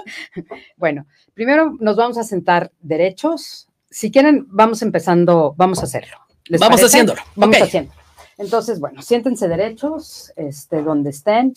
[0.76, 3.68] bueno, primero nos vamos a sentar derechos.
[3.90, 6.18] Si quieren, vamos empezando, vamos a hacerlo.
[6.60, 7.22] vamos haciéndolo.
[7.34, 7.98] Vamos haciéndolo.
[8.38, 11.54] Entonces, bueno, siéntense derechos, este, donde estén.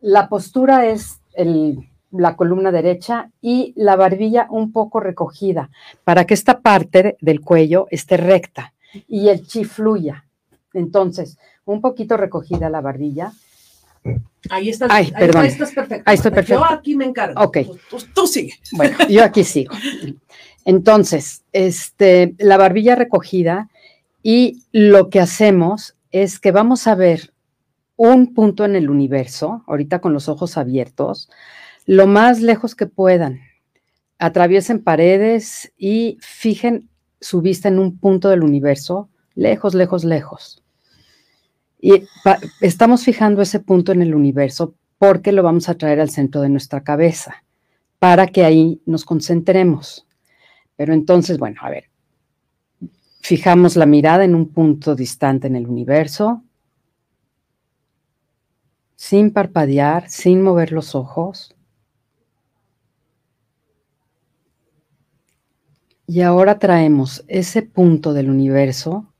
[0.00, 1.88] La postura es el
[2.18, 5.70] la columna derecha y la barbilla un poco recogida
[6.04, 8.72] para que esta parte del cuello esté recta
[9.08, 10.24] y el chi fluya.
[10.74, 13.32] Entonces, un poquito recogida la barbilla.
[14.50, 15.42] Ahí estás, Ay, ahí, perdón.
[15.42, 16.02] ahí estás perfecto.
[16.06, 16.60] Ahí estoy perfecto.
[16.62, 17.42] Yo aquí me encargo.
[17.42, 17.58] Ok.
[17.66, 18.52] Tú, tú- tú sigue.
[18.72, 19.74] Bueno, yo aquí sigo.
[20.64, 23.68] Entonces, este, la barbilla recogida
[24.22, 27.32] y lo que hacemos es que vamos a ver
[27.96, 31.30] un punto en el universo, ahorita con los ojos abiertos,
[31.86, 33.40] lo más lejos que puedan.
[34.18, 36.88] Atraviesen paredes y fijen
[37.20, 40.62] su vista en un punto del universo, lejos, lejos, lejos.
[41.80, 42.02] Y
[42.60, 46.48] estamos fijando ese punto en el universo porque lo vamos a traer al centro de
[46.48, 47.44] nuestra cabeza
[47.98, 50.06] para que ahí nos concentremos.
[50.76, 51.90] Pero entonces, bueno, a ver,
[53.20, 56.42] fijamos la mirada en un punto distante en el universo,
[58.94, 61.55] sin parpadear, sin mover los ojos.
[66.06, 69.12] Y ahora traemos ese punto del universo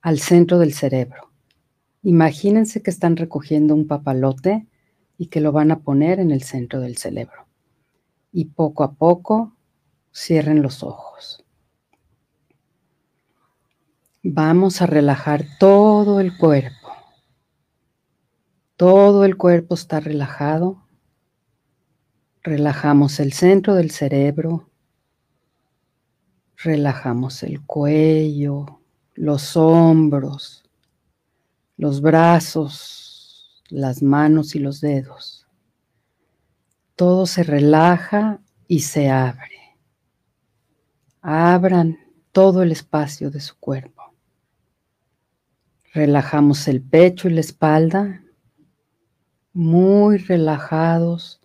[0.00, 1.32] al centro del cerebro.
[2.02, 4.66] Imagínense que están recogiendo un papalote
[5.18, 7.46] y que lo van a poner en el centro del cerebro.
[8.32, 9.56] Y poco a poco
[10.12, 11.44] cierren los ojos.
[14.22, 16.76] Vamos a relajar todo el cuerpo.
[18.76, 20.86] Todo el cuerpo está relajado.
[22.42, 24.71] Relajamos el centro del cerebro.
[26.62, 28.80] Relajamos el cuello,
[29.14, 30.62] los hombros,
[31.76, 35.48] los brazos, las manos y los dedos.
[36.94, 39.76] Todo se relaja y se abre.
[41.20, 41.98] Abran
[42.30, 44.14] todo el espacio de su cuerpo.
[45.92, 48.22] Relajamos el pecho y la espalda.
[49.52, 51.40] Muy relajados.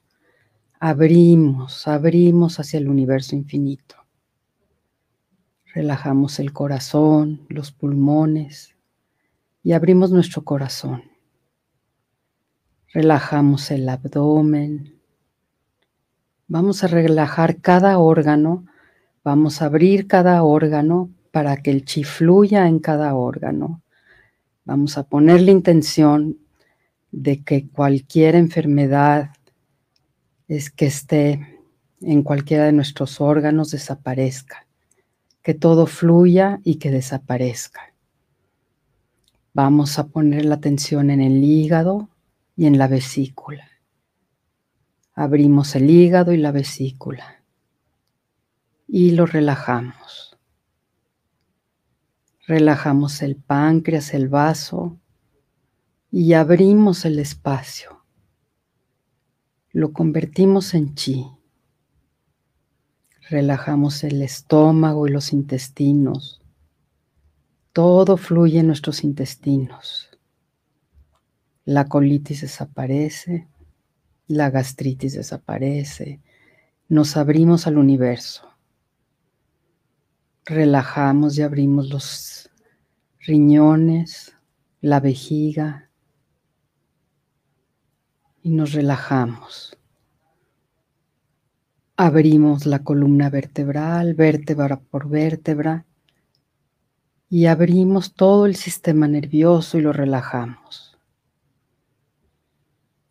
[0.79, 3.96] Abrimos, abrimos hacia el universo infinito.
[5.77, 8.75] Relajamos el corazón, los pulmones
[9.61, 11.03] y abrimos nuestro corazón.
[12.91, 14.97] Relajamos el abdomen,
[16.47, 18.65] Vamos a relajar cada órgano,
[19.23, 23.83] vamos a abrir cada órgano para que el chi fluya en cada órgano.
[24.65, 26.39] Vamos a poner la intención
[27.11, 29.29] de que cualquier enfermedad
[30.47, 31.61] es que esté
[32.01, 34.66] en cualquiera de nuestros órganos desaparezca,
[35.47, 37.93] que todo fluya y que desaparezca.
[39.53, 42.09] Vamos a poner la atención en el hígado
[42.57, 43.65] y en la vesícula.
[45.13, 47.45] Abrimos el hígado y la vesícula
[48.89, 50.37] y lo relajamos.
[52.45, 54.99] Relajamos el páncreas, el vaso
[56.11, 58.03] y abrimos el espacio.
[59.71, 61.36] Lo convertimos en chi.
[63.29, 66.41] Relajamos el estómago y los intestinos.
[67.73, 70.09] Todo fluye en nuestros intestinos.
[71.65, 73.47] La colitis desaparece
[74.27, 76.19] la gastritis desaparece,
[76.89, 78.49] nos abrimos al universo,
[80.45, 82.49] relajamos y abrimos los
[83.21, 84.35] riñones,
[84.81, 85.89] la vejiga
[88.41, 89.76] y nos relajamos.
[91.99, 95.87] Abrimos la columna vertebral, vértebra por vértebra,
[97.27, 100.95] y abrimos todo el sistema nervioso y lo relajamos.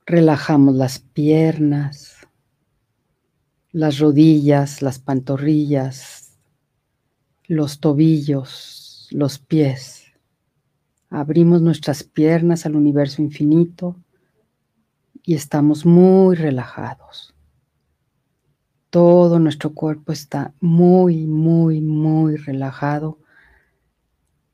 [0.07, 2.29] Relajamos las piernas,
[3.73, 6.39] las rodillas, las pantorrillas,
[7.49, 10.05] los tobillos, los pies.
[11.11, 13.97] Abrimos nuestras piernas al universo infinito
[15.25, 17.36] y estamos muy relajados.
[18.97, 23.19] Todo nuestro cuerpo está muy, muy, muy relajado,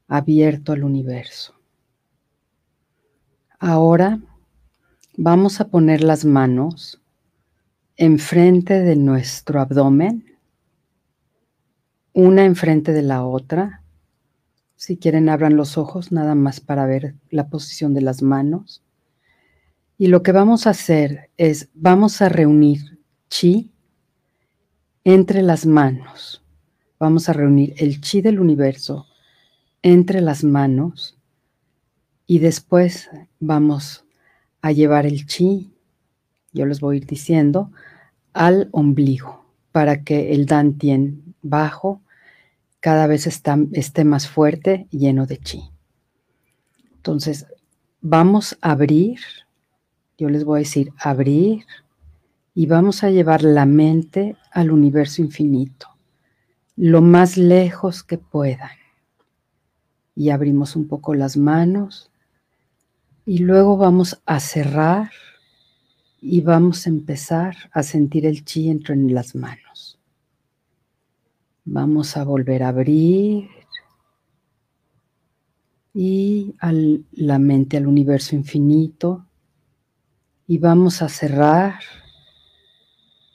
[0.08, 1.54] abierto al universo.
[3.58, 4.18] Ahora
[5.18, 7.02] Vamos a poner las manos
[7.96, 10.24] enfrente de nuestro abdomen,
[12.14, 13.82] una enfrente de la otra.
[14.74, 18.82] Si quieren, abran los ojos nada más para ver la posición de las manos.
[19.98, 23.71] Y lo que vamos a hacer es, vamos a reunir chi
[25.04, 26.42] entre las manos.
[26.98, 29.06] Vamos a reunir el chi del universo
[29.82, 31.18] entre las manos
[32.26, 33.10] y después
[33.40, 34.04] vamos
[34.60, 35.72] a llevar el chi,
[36.52, 37.72] yo les voy a ir diciendo,
[38.32, 42.00] al ombligo para que el dantien bajo
[42.78, 45.62] cada vez esté más fuerte, lleno de chi.
[46.94, 47.46] Entonces,
[48.00, 49.18] vamos a abrir,
[50.18, 51.64] yo les voy a decir abrir,
[52.54, 55.88] y vamos a llevar la mente al universo infinito,
[56.76, 58.70] lo más lejos que puedan.
[60.14, 62.10] Y abrimos un poco las manos
[63.24, 65.10] y luego vamos a cerrar
[66.20, 69.98] y vamos a empezar a sentir el chi entrar en las manos.
[71.64, 73.48] Vamos a volver a abrir
[75.94, 76.54] y
[77.12, 79.26] la mente al universo infinito
[80.46, 81.74] y vamos a cerrar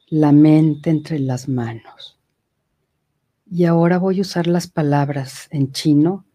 [0.08, 2.18] la mente entre las manos.
[3.50, 6.26] Y ahora voy a usar las palabras en chino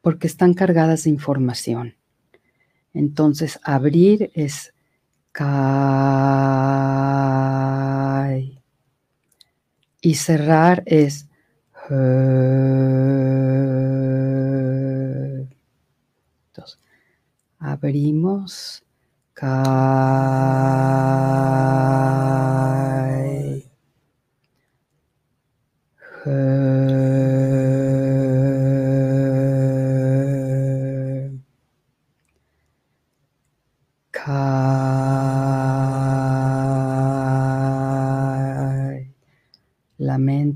[0.00, 1.94] porque están cargadas de información.
[2.92, 4.74] Entonces, abrir es
[5.32, 5.54] kai.
[10.00, 11.28] Y cerrar es
[16.46, 16.78] Entonces,
[17.58, 18.82] abrimos
[19.34, 19.54] kai.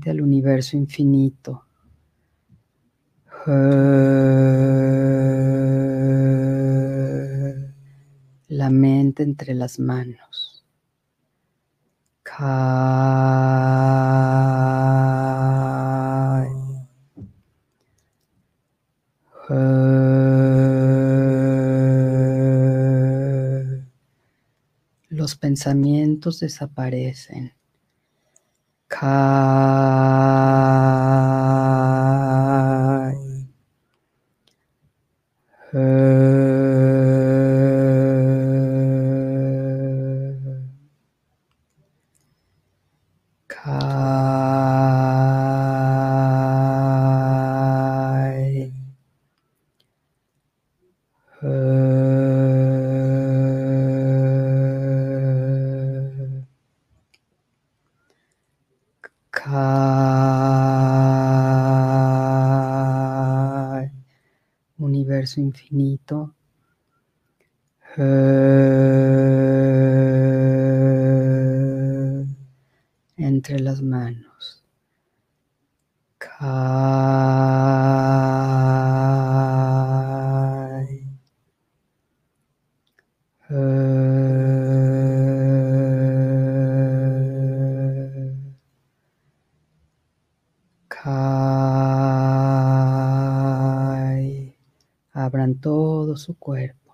[0.09, 1.65] Al universo infinito.
[8.47, 10.65] La mente entre las manos.
[25.39, 27.53] Pensamientos desaparecen.
[65.49, 65.88] Infinito.
[95.49, 96.88] Abran todo su cuerpo.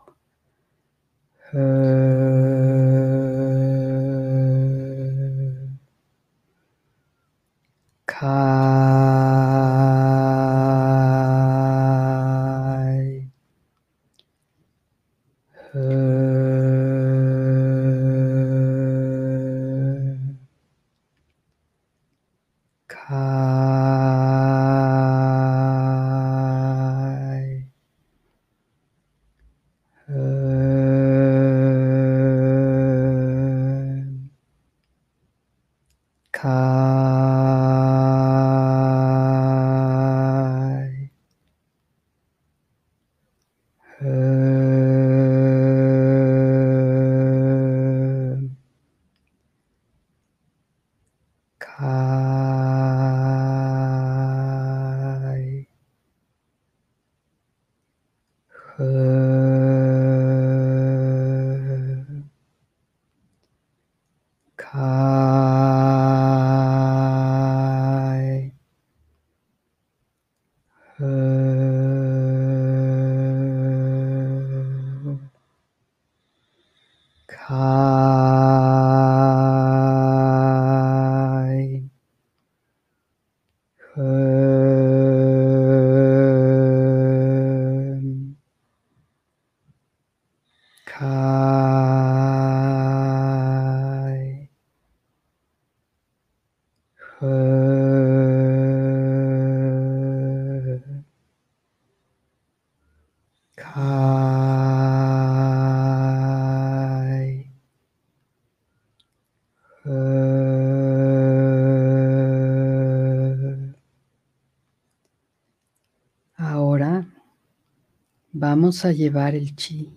[118.83, 119.89] A llevar el chi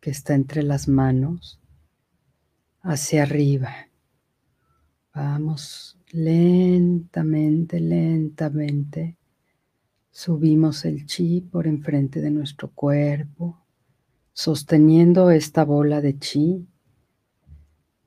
[0.00, 1.60] que está entre las manos
[2.80, 3.70] hacia arriba.
[5.14, 9.18] Vamos lentamente, lentamente.
[10.10, 13.60] Subimos el chi por enfrente de nuestro cuerpo,
[14.32, 16.66] sosteniendo esta bola de chi.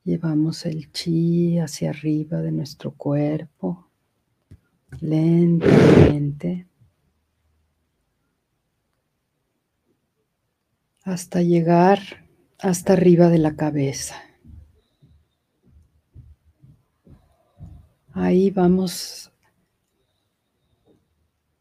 [0.03, 3.87] Llevamos el chi hacia arriba de nuestro cuerpo,
[4.99, 6.70] lentamente.
[11.03, 11.99] Hasta llegar
[12.59, 14.15] hasta arriba de la cabeza.
[18.13, 19.31] Ahí vamos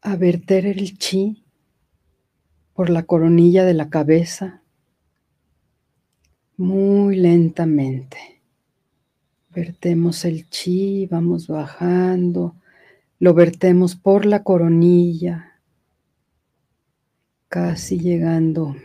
[0.01, 1.43] a verter el chi
[2.73, 4.61] por la coronilla de la cabeza
[6.57, 8.41] muy lentamente.
[9.49, 12.55] Vertemos el chi, vamos bajando,
[13.19, 15.59] lo vertemos por la coronilla,
[17.47, 18.75] casi llegando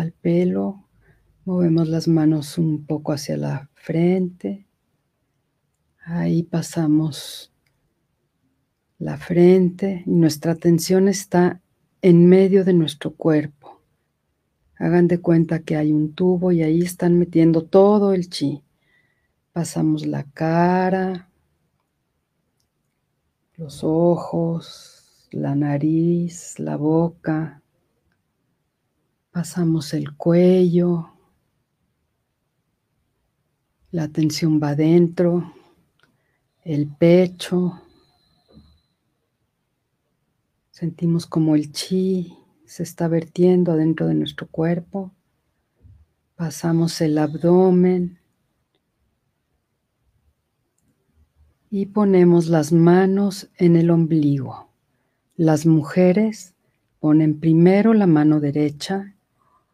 [0.00, 0.88] al pelo,
[1.44, 4.66] movemos las manos un poco hacia la frente,
[6.04, 7.52] ahí pasamos
[8.98, 11.60] la frente y nuestra atención está
[12.02, 13.82] en medio de nuestro cuerpo.
[14.76, 18.62] Hagan de cuenta que hay un tubo y ahí están metiendo todo el chi.
[19.52, 21.28] Pasamos la cara,
[23.56, 27.62] los ojos, la nariz, la boca,
[29.38, 31.12] Pasamos el cuello,
[33.92, 35.54] la atención va adentro,
[36.64, 37.80] el pecho.
[40.72, 42.36] Sentimos como el chi
[42.66, 45.14] se está vertiendo adentro de nuestro cuerpo.
[46.34, 48.18] Pasamos el abdomen
[51.70, 54.72] y ponemos las manos en el ombligo.
[55.36, 56.56] Las mujeres
[56.98, 59.14] ponen primero la mano derecha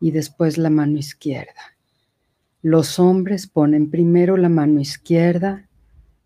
[0.05, 1.79] y después la mano izquierda.
[2.61, 5.67] Los hombres ponen primero la mano izquierda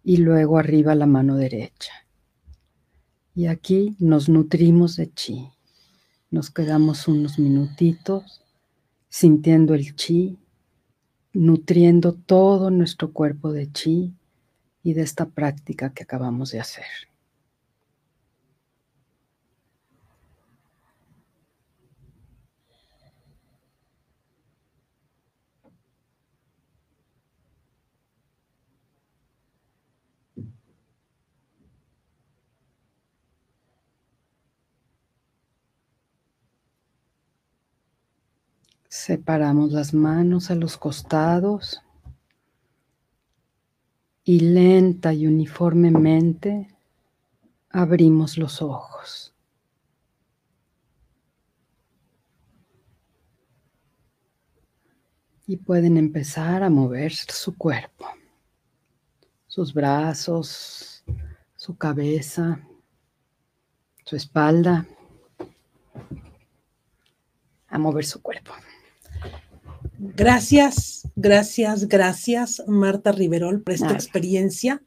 [0.03, 1.93] y luego arriba la mano derecha.
[3.37, 5.51] Y aquí nos nutrimos de chi.
[6.29, 8.43] Nos quedamos unos minutitos
[9.09, 10.41] sintiendo el chi,
[11.33, 14.13] nutriendo todo nuestro cuerpo de chi
[14.83, 16.87] y de esta práctica que acabamos de hacer.
[38.99, 41.81] Separamos las manos a los costados
[44.25, 46.77] y lenta y uniformemente
[47.71, 49.33] abrimos los ojos.
[55.47, 58.05] Y pueden empezar a mover su cuerpo,
[59.47, 61.05] sus brazos,
[61.55, 62.67] su cabeza,
[64.05, 64.89] su espalda,
[67.69, 68.53] a mover su cuerpo.
[70.01, 74.81] Gracias, gracias, gracias, Marta Riverol, por esta experiencia.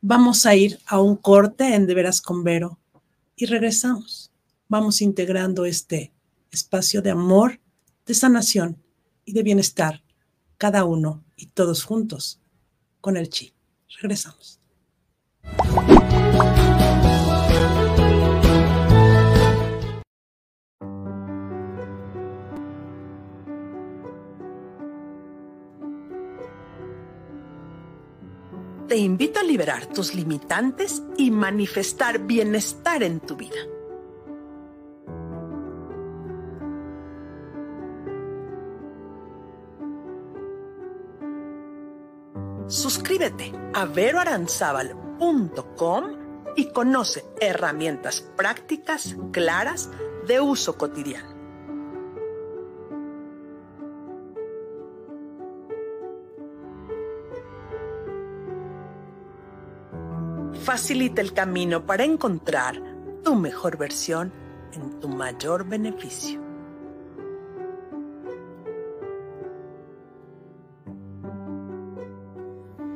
[0.00, 2.78] Vamos a ir a un corte en De Veras con Vero
[3.36, 4.32] y regresamos.
[4.68, 6.12] Vamos integrando este
[6.50, 7.60] espacio de amor,
[8.06, 8.82] de sanación
[9.26, 10.02] y de bienestar,
[10.56, 12.40] cada uno y todos juntos,
[13.02, 13.52] con el chi.
[14.00, 14.58] Regresamos.
[28.96, 33.58] Te invito a liberar tus limitantes y manifestar bienestar en tu vida.
[42.68, 46.04] Suscríbete a veroaranzabal.com
[46.56, 49.90] y conoce herramientas prácticas claras
[50.26, 51.35] de uso cotidiano.
[60.66, 62.82] Facilita el camino para encontrar
[63.22, 64.32] tu mejor versión
[64.72, 66.40] en tu mayor beneficio.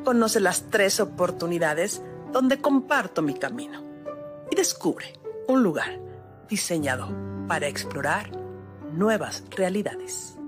[0.05, 2.03] Conoce las tres oportunidades
[2.33, 3.85] donde comparto mi camino
[4.51, 5.13] y descubre
[5.47, 6.01] un lugar
[6.49, 7.09] diseñado
[7.47, 8.33] para explorar
[8.93, 10.40] nuevas realidades.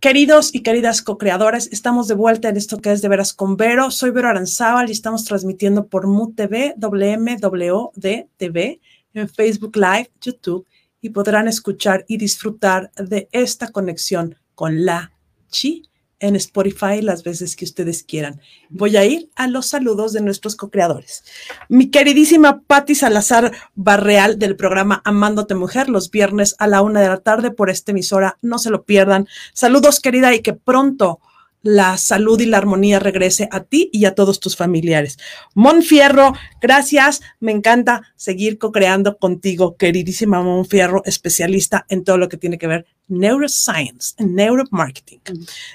[0.00, 3.90] Queridos y queridas co-creadoras, estamos de vuelta en esto que es de veras con Vero.
[3.90, 8.80] Soy Vero Aranzábal y estamos transmitiendo por MUTV, WMWD TV,
[9.12, 10.66] en Facebook Live, YouTube,
[11.02, 15.12] y podrán escuchar y disfrutar de esta conexión con la
[15.48, 15.89] Chi
[16.20, 18.40] en Spotify las veces que ustedes quieran.
[18.68, 21.24] Voy a ir a los saludos de nuestros co-creadores.
[21.68, 27.08] Mi queridísima Patti Salazar Barreal del programa Amándote Mujer, los viernes a la una de
[27.08, 28.38] la tarde por esta emisora.
[28.42, 29.26] No se lo pierdan.
[29.52, 31.20] Saludos, querida, y que pronto
[31.62, 35.18] la salud y la armonía regrese a ti y a todos tus familiares.
[35.54, 37.20] Monfierro, gracias.
[37.38, 42.86] Me encanta seguir co-creando contigo, queridísima Monfierro, especialista en todo lo que tiene que ver
[43.10, 45.20] neuroscience, neuromarketing.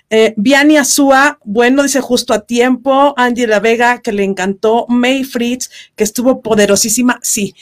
[0.09, 3.13] Eh, Viani Azúa, bueno, dice justo a tiempo.
[3.17, 4.86] Angela Vega, que le encantó.
[4.88, 7.19] May Fritz, que estuvo poderosísima.
[7.21, 7.53] Sí,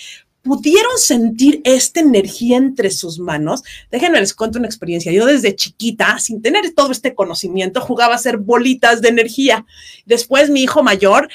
[0.43, 3.63] pudieron sentir esta energía entre sus manos.
[3.89, 5.11] Déjenme les cuento una experiencia.
[5.11, 9.65] Yo desde chiquita, sin tener todo este conocimiento, jugaba a hacer bolitas de energía.
[10.05, 11.29] Después mi hijo mayor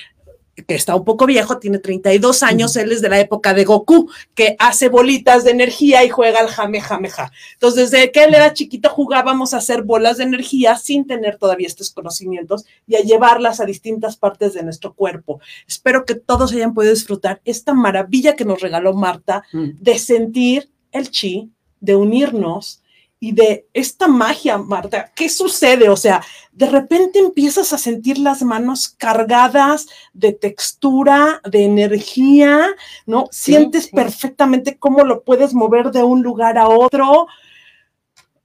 [0.66, 4.10] que está un poco viejo, tiene 32 años, él es de la época de Goku,
[4.34, 7.30] que hace bolitas de energía y juega al jame, jame, ja.
[7.54, 11.66] Entonces, desde que él era chiquito jugábamos a hacer bolas de energía sin tener todavía
[11.66, 15.40] estos conocimientos y a llevarlas a distintas partes de nuestro cuerpo.
[15.66, 19.70] Espero que todos hayan podido disfrutar esta maravilla que nos regaló Marta mm.
[19.80, 21.50] de sentir el chi,
[21.80, 22.77] de unirnos,
[23.20, 25.88] y de esta magia, Marta, ¿qué sucede?
[25.88, 32.68] O sea, de repente empiezas a sentir las manos cargadas de textura, de energía,
[33.06, 33.26] ¿no?
[33.30, 37.26] Sientes perfectamente cómo lo puedes mover de un lugar a otro.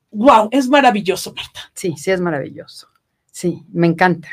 [0.10, 0.50] ¡Wow!
[0.52, 1.72] Es maravilloso, Marta.
[1.76, 2.88] Sí, sí, es maravilloso.
[3.32, 4.30] Sí, me encanta.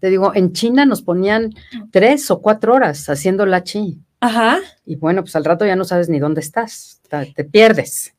[0.00, 1.54] Te digo, en China nos ponían
[1.90, 4.00] tres o cuatro horas haciendo la chi.
[4.20, 4.60] Ajá.
[4.86, 7.02] Y bueno, pues al rato ya no sabes ni dónde estás,
[7.34, 8.14] te pierdes.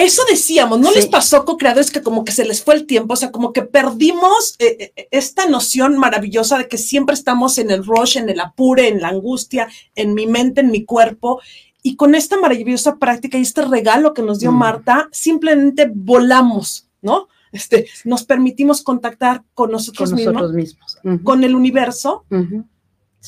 [0.00, 3.14] Eso decíamos, ¿no les pasó con creadores que como que se les fue el tiempo?
[3.14, 7.70] O sea, como que perdimos eh, eh, esta noción maravillosa de que siempre estamos en
[7.70, 11.40] el rush, en el apure, en la angustia, en mi mente, en mi cuerpo.
[11.82, 14.58] Y con esta maravillosa práctica y este regalo que nos dio mm.
[14.58, 17.28] Marta, simplemente volamos, ¿no?
[17.52, 22.24] Este, nos permitimos contactar con nosotros, mismos, con el universo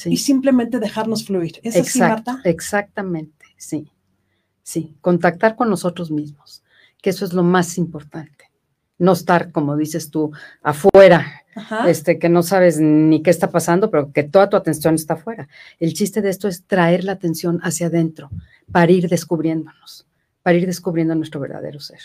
[0.05, 1.61] y simplemente dejarnos fluir.
[1.63, 2.41] ¿Es así, Marta?
[2.45, 3.91] Exactamente, sí.
[4.63, 6.62] Sí, contactar con nosotros mismos,
[7.03, 8.51] que eso es lo más importante.
[8.99, 10.31] No estar, como dices tú,
[10.63, 11.43] afuera,
[11.87, 15.49] este, que no sabes ni qué está pasando, pero que toda tu atención está afuera.
[15.81, 18.31] El chiste de esto es traer la atención hacia adentro
[18.71, 20.07] para ir descubriéndonos,
[20.43, 21.99] para ir descubriendo nuestro verdadero ser.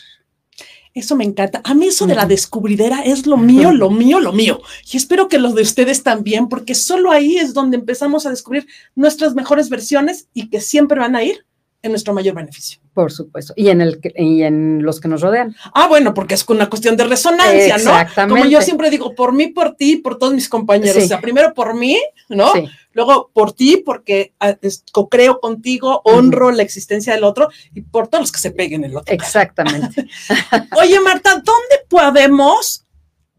[0.95, 1.61] Eso me encanta.
[1.63, 4.61] A mí eso de la descubridera es lo mío, lo mío, lo mío.
[4.91, 8.65] Y espero que los de ustedes también, porque solo ahí es donde empezamos a descubrir
[8.95, 11.45] nuestras mejores versiones y que siempre van a ir
[11.81, 12.79] en nuestro mayor beneficio.
[12.93, 13.53] Por supuesto.
[13.55, 15.55] Y en, el, y en los que nos rodean.
[15.73, 18.21] Ah, bueno, porque es una cuestión de resonancia, Exactamente.
[18.21, 18.27] ¿no?
[18.29, 21.03] Como yo siempre digo, por mí, por ti, por todos mis compañeros.
[21.03, 21.97] O sea, primero por mí,
[22.29, 22.51] ¿no?
[22.53, 22.67] Sí.
[22.93, 24.57] Luego por ti, porque ah,
[24.91, 28.97] co-creo contigo, honro la existencia del otro y por todos los que se peguen el
[28.97, 29.13] otro.
[29.13, 30.07] Exactamente.
[30.79, 32.87] Oye, Marta, ¿dónde podemos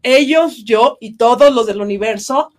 [0.01, 2.53] ellos, yo y todos los del universo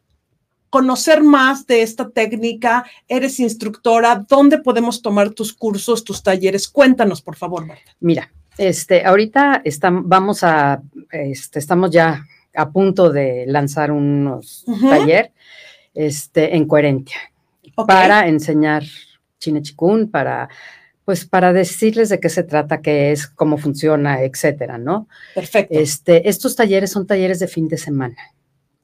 [0.71, 6.69] conocer más de esta técnica, eres instructora, ¿dónde podemos tomar tus cursos, tus talleres?
[6.69, 7.93] Cuéntanos, por favor, Marta.
[8.01, 9.63] Mira, este, ahorita
[10.05, 15.33] vamos a, este, estamos ya a punto de lanzar unos taller
[15.95, 17.17] este, en Coherentia
[17.87, 18.85] para enseñar
[19.39, 20.49] Chine Chikun, para
[21.05, 25.09] pues para decirles de qué se trata, qué es, cómo funciona, etcétera, ¿no?
[25.35, 25.77] Perfecto.
[25.77, 28.17] Este, estos talleres son talleres de fin de semana,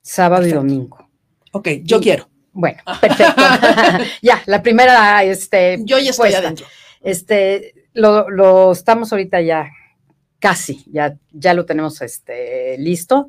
[0.02, 1.05] sábado y domingo.
[1.52, 2.28] Ok, yo quiero.
[2.52, 3.42] Bueno, perfecto.
[4.22, 5.78] ya, la primera, este.
[5.84, 6.66] Yo ya estoy adentro.
[7.02, 9.70] Este, lo, estamos ahorita ya
[10.38, 13.28] casi, ya, ya lo tenemos este, listo.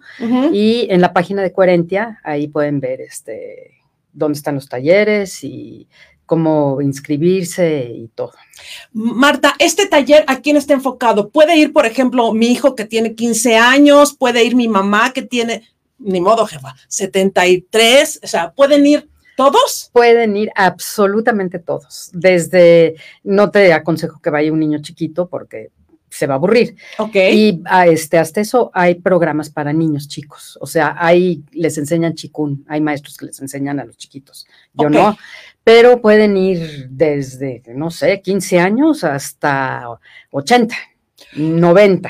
[0.52, 3.82] Y en la página de Coherentia, ahí pueden ver este,
[4.14, 5.88] dónde están los talleres y
[6.26, 8.34] cómo inscribirse y todo.
[8.92, 11.30] Marta, este taller, ¿a quién está enfocado?
[11.30, 14.16] ¿Puede ir, por ejemplo, mi hijo que tiene 15 años?
[14.16, 15.64] ¿Puede ir mi mamá que tiene
[16.00, 19.90] ni modo, jefa, 73, o sea, ¿pueden ir todos?
[19.94, 22.10] Pueden ir absolutamente todos.
[22.14, 25.70] Desde, no te aconsejo que vaya un niño chiquito porque
[26.10, 26.76] se va a aburrir.
[26.98, 27.16] Ok.
[27.16, 30.58] Y a este, hasta eso hay programas para niños chicos.
[30.62, 34.48] O sea, hay, les enseñan chikun, hay maestros que les enseñan a los chiquitos.
[34.74, 35.18] Yo no,
[35.64, 39.88] pero pueden ir desde, no sé, 15 años hasta
[40.32, 40.76] 80,
[41.36, 42.10] 90.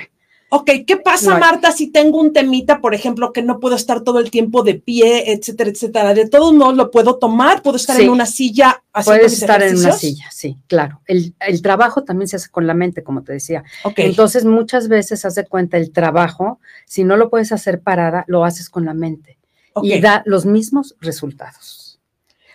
[0.49, 4.19] Ok, ¿qué pasa, Marta, si tengo un temita, por ejemplo, que no puedo estar todo
[4.19, 6.13] el tiempo de pie, etcétera, etcétera?
[6.13, 9.77] De todos modos, lo puedo tomar, puedo estar en una silla haciendo Puedes estar en
[9.77, 11.01] una silla, sí, claro.
[11.05, 13.65] El, trabajo también se hace con la mente, como te decía.
[13.83, 14.05] Okay.
[14.05, 18.45] Entonces, muchas veces, haz de cuenta, el trabajo, si no lo puedes hacer parada, lo
[18.45, 19.37] haces con la mente
[19.83, 21.99] y da los mismos resultados.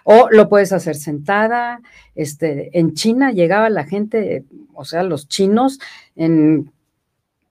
[0.05, 1.81] O lo puedes hacer sentada.
[2.15, 5.79] Este, en China llegaba la gente, o sea, los chinos
[6.17, 6.73] en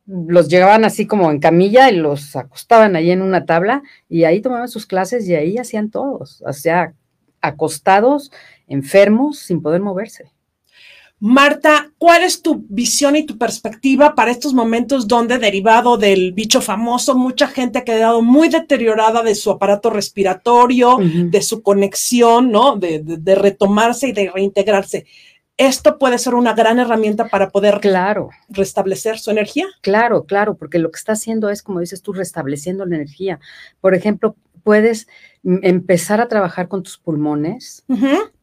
[0.06, 4.42] los llevaban así como en camilla y los acostaban ahí en una tabla y ahí
[4.42, 6.94] tomaban sus clases y ahí hacían todos, o sea,
[7.42, 8.32] acostados,
[8.68, 10.32] enfermos, sin poder moverse.
[11.24, 16.62] Marta, ¿cuál es tu visión y tu perspectiva para estos momentos donde, derivado del bicho
[16.62, 22.76] famoso, mucha gente ha quedado muy deteriorada de su aparato respiratorio, de su conexión, ¿no?
[22.76, 25.06] de, retomarse y de reintegrarse
[25.58, 28.30] esto puede ser una gran herramienta para poder claro.
[28.50, 29.68] restablecer su energía.
[29.82, 33.40] Claro, claro, porque lo que está haciendo es, como dices tú, restableciendo la energía.
[33.80, 35.08] Por ejemplo, puedes
[35.44, 37.84] empezar a trabajar con tus pulmones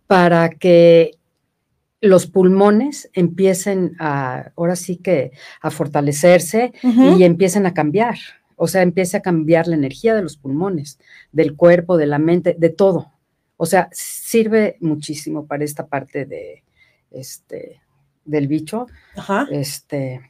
[0.07, 1.13] para que
[2.01, 8.17] los pulmones empiecen a, ahora sí que, a fortalecerse y empiecen a cambiar.
[8.57, 10.99] O sea, empiece a cambiar la energía de los pulmones,
[11.33, 13.13] del cuerpo, de la mente, de todo.
[13.57, 16.63] O sea, sirve muchísimo para esta parte de,
[17.11, 17.81] este,
[18.25, 18.87] del bicho.
[19.51, 20.21] Este,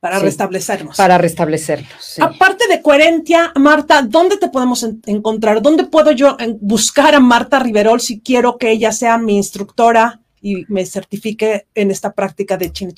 [0.00, 0.96] para restablecernos.
[0.96, 2.18] Para restablecernos.
[2.20, 5.62] Aparte de Coherentia, Marta, ¿dónde te podemos encontrar?
[5.62, 10.64] ¿Dónde puedo yo buscar a Marta Riverol si quiero que ella sea mi instructora y
[10.68, 12.94] me certifique en esta práctica de Chine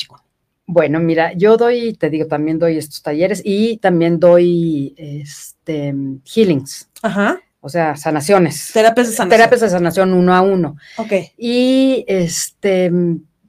[0.67, 5.95] Bueno, mira, yo doy, te digo, también doy estos talleres y también doy este,
[6.27, 6.91] healings.
[7.01, 7.41] Ajá.
[7.69, 8.71] O sea, sanaciones.
[8.73, 9.37] Terapias de sanación.
[9.37, 10.79] Terapias de sanación uno a uno.
[10.97, 11.13] Ok.
[11.37, 12.91] Y este,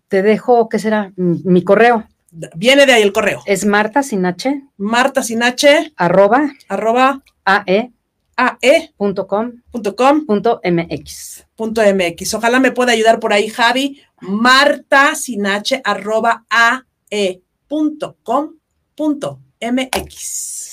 [0.10, 1.14] te dejo, ¿qué será?
[1.16, 2.06] Mi correo.
[2.54, 3.42] Viene de ahí el correo.
[3.46, 4.62] Es Marta sin H.
[4.76, 5.94] Marta sin H.
[5.96, 6.52] Arroba.
[6.68, 7.24] Arroba.
[7.46, 7.94] AE.
[8.36, 8.94] AE.
[8.98, 9.54] Punto com.
[9.72, 10.26] Punto com.
[10.26, 11.46] Punto MX.
[11.56, 12.34] Punto MX.
[12.34, 14.02] Ojalá me pueda ayudar por ahí, Javi.
[14.20, 15.82] Marta sin H.
[15.86, 17.42] Arroba AE.
[17.70, 18.50] Punto com.
[18.96, 20.14] Punto MX.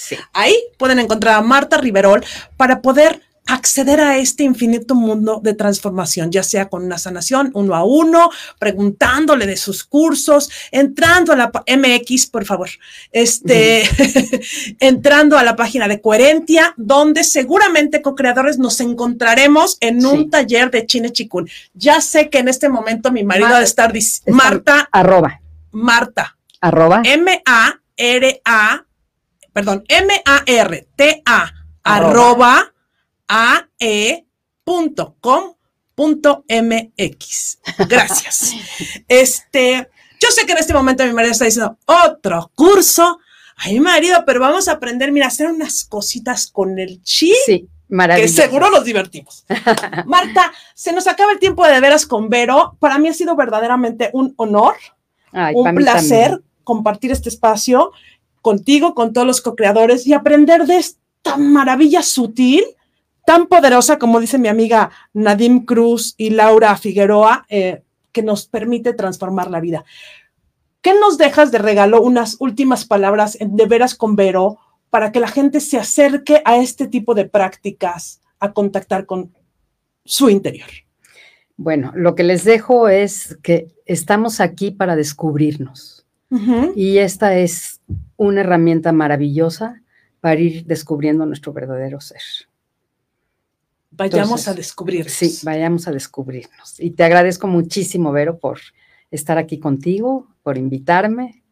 [0.07, 0.17] Sí.
[0.33, 2.25] Ahí pueden encontrar a Marta Riverol
[2.57, 7.75] para poder acceder a este infinito mundo de transformación, ya sea con una sanación uno
[7.75, 12.69] a uno, preguntándole de sus cursos, entrando a la MX, por favor,
[13.13, 13.85] este,
[14.81, 20.87] entrando a la página de Coherentia, donde seguramente co-creadores nos encontraremos en un taller de
[20.87, 21.49] Chine Chikun.
[21.75, 25.41] Ya sé que en este momento mi marido va a estar diciendo, Marta, arroba,
[25.71, 28.85] Marta, arroba, M-A-R-A,
[29.53, 31.53] perdón, M-A-R-T-A,
[31.85, 32.73] arroba
[33.29, 34.29] ae.com.mx.
[37.89, 38.55] Gracias.
[39.09, 39.89] Este,
[40.21, 43.19] yo sé que en este momento mi marido está diciendo otro curso.
[43.57, 47.33] ay marido, pero vamos a aprender, mira, a hacer unas cositas con el chi.
[47.45, 48.35] Sí, maravilloso.
[48.35, 49.45] Que seguro nos divertimos.
[50.07, 52.77] Marta, se nos acaba el tiempo de, veras con Vero.
[52.81, 54.77] Para mí ha sido verdaderamente un honor,
[55.33, 57.93] un placer compartir este espacio
[58.43, 62.65] contigo, con todos los co-creadores y aprender de esta maravilla sutil,
[63.27, 68.95] tan poderosa como dice mi amiga Nadim Cruz y Laura Figueroa, eh, que nos permite
[68.95, 69.85] transformar la vida.
[70.81, 72.01] ¿Qué nos dejas de regalo?
[72.01, 74.59] Unas últimas palabras de veras con Vero
[74.91, 79.35] para que la gente se acerque a este tipo de prácticas, a contactar con
[80.05, 80.69] su interior.
[81.57, 86.07] Bueno, lo que les dejo es que estamos aquí para descubrirnos.
[86.77, 87.81] Y esta es
[88.17, 89.83] una herramienta maravillosa
[90.21, 92.21] para ir descubriendo nuestro verdadero ser.
[93.97, 95.13] Vayamos a descubrirnos.
[95.13, 96.79] Sí, vayamos a descubrirnos.
[96.79, 98.61] Y te agradezco muchísimo, Vero, por
[99.11, 101.43] estar aquí contigo, por invitarme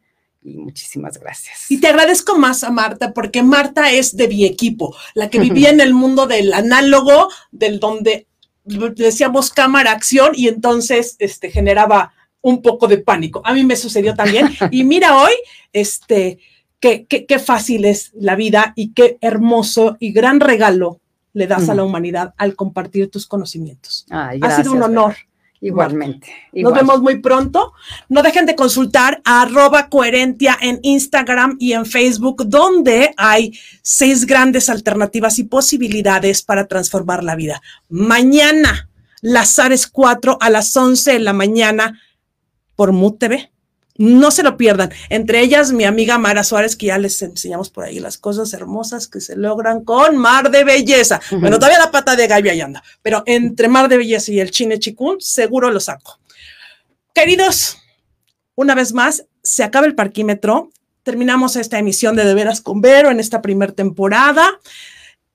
[0.43, 1.71] y muchísimas gracias.
[1.71, 5.71] Y te agradezco más a Marta porque Marta es de mi equipo, la que vivía
[5.71, 8.27] en el mundo del análogo, del donde
[8.63, 13.41] decíamos cámara acción y entonces este generaba un poco de pánico.
[13.43, 14.51] A mí me sucedió también.
[14.71, 15.33] Y mira hoy,
[15.73, 16.37] este,
[16.79, 21.01] qué, qué, fácil es la vida y qué hermoso y gran regalo
[21.35, 24.05] le das a la humanidad al compartir tus conocimientos.
[24.09, 25.15] ha sido un honor.
[25.59, 26.27] Igualmente.
[26.53, 27.73] Nos vemos muy pronto.
[28.07, 34.25] No dejen de consultar a arroba coherentia en Instagram y en Facebook, donde hay seis
[34.25, 37.61] grandes alternativas y posibilidades para transformar la vida.
[37.89, 38.89] Mañana,
[39.21, 41.99] Lazares 4 a las 11 de la mañana
[42.75, 43.51] por Mood TV.
[43.97, 44.91] No se lo pierdan.
[45.09, 49.07] Entre ellas, mi amiga Mara Suárez, que ya les enseñamos por ahí las cosas hermosas
[49.07, 51.21] que se logran con Mar de Belleza.
[51.31, 54.51] Bueno, todavía la pata de gallo ahí anda, pero entre Mar de Belleza y el
[54.51, 56.19] Chine Chikun, seguro lo saco.
[57.13, 57.77] Queridos,
[58.55, 60.71] una vez más, se acaba el parquímetro.
[61.03, 64.59] Terminamos esta emisión de De Veras con Vero en esta primera temporada.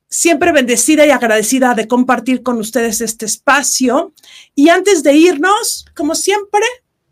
[0.09, 4.13] Siempre bendecida y agradecida de compartir con ustedes este espacio.
[4.55, 6.67] Y antes de irnos, como siempre,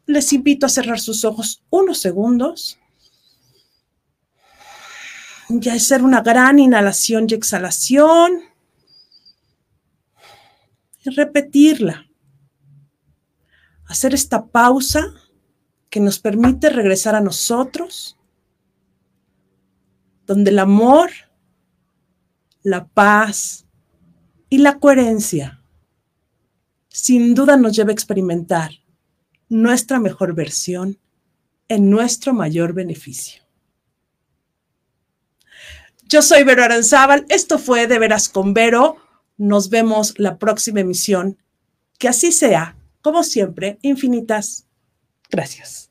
[0.09, 2.79] les invito a cerrar sus ojos unos segundos
[5.51, 8.41] y a hacer una gran inhalación y exhalación
[11.05, 12.07] y repetirla.
[13.85, 15.05] Hacer esta pausa
[15.91, 18.19] que nos permite regresar a nosotros,
[20.27, 21.11] donde el amor,
[22.63, 23.67] la paz
[24.49, 25.63] y la coherencia
[26.89, 28.71] sin duda nos lleva a experimentar
[29.49, 30.99] nuestra mejor versión
[31.69, 33.43] en nuestro mayor beneficio.
[36.09, 38.97] Yo soy Vero Aranzábal, esto fue De Veras con Vero,
[39.37, 41.37] nos vemos la próxima emisión,
[41.99, 44.67] que así sea, como siempre, infinitas
[45.31, 45.88] gracias.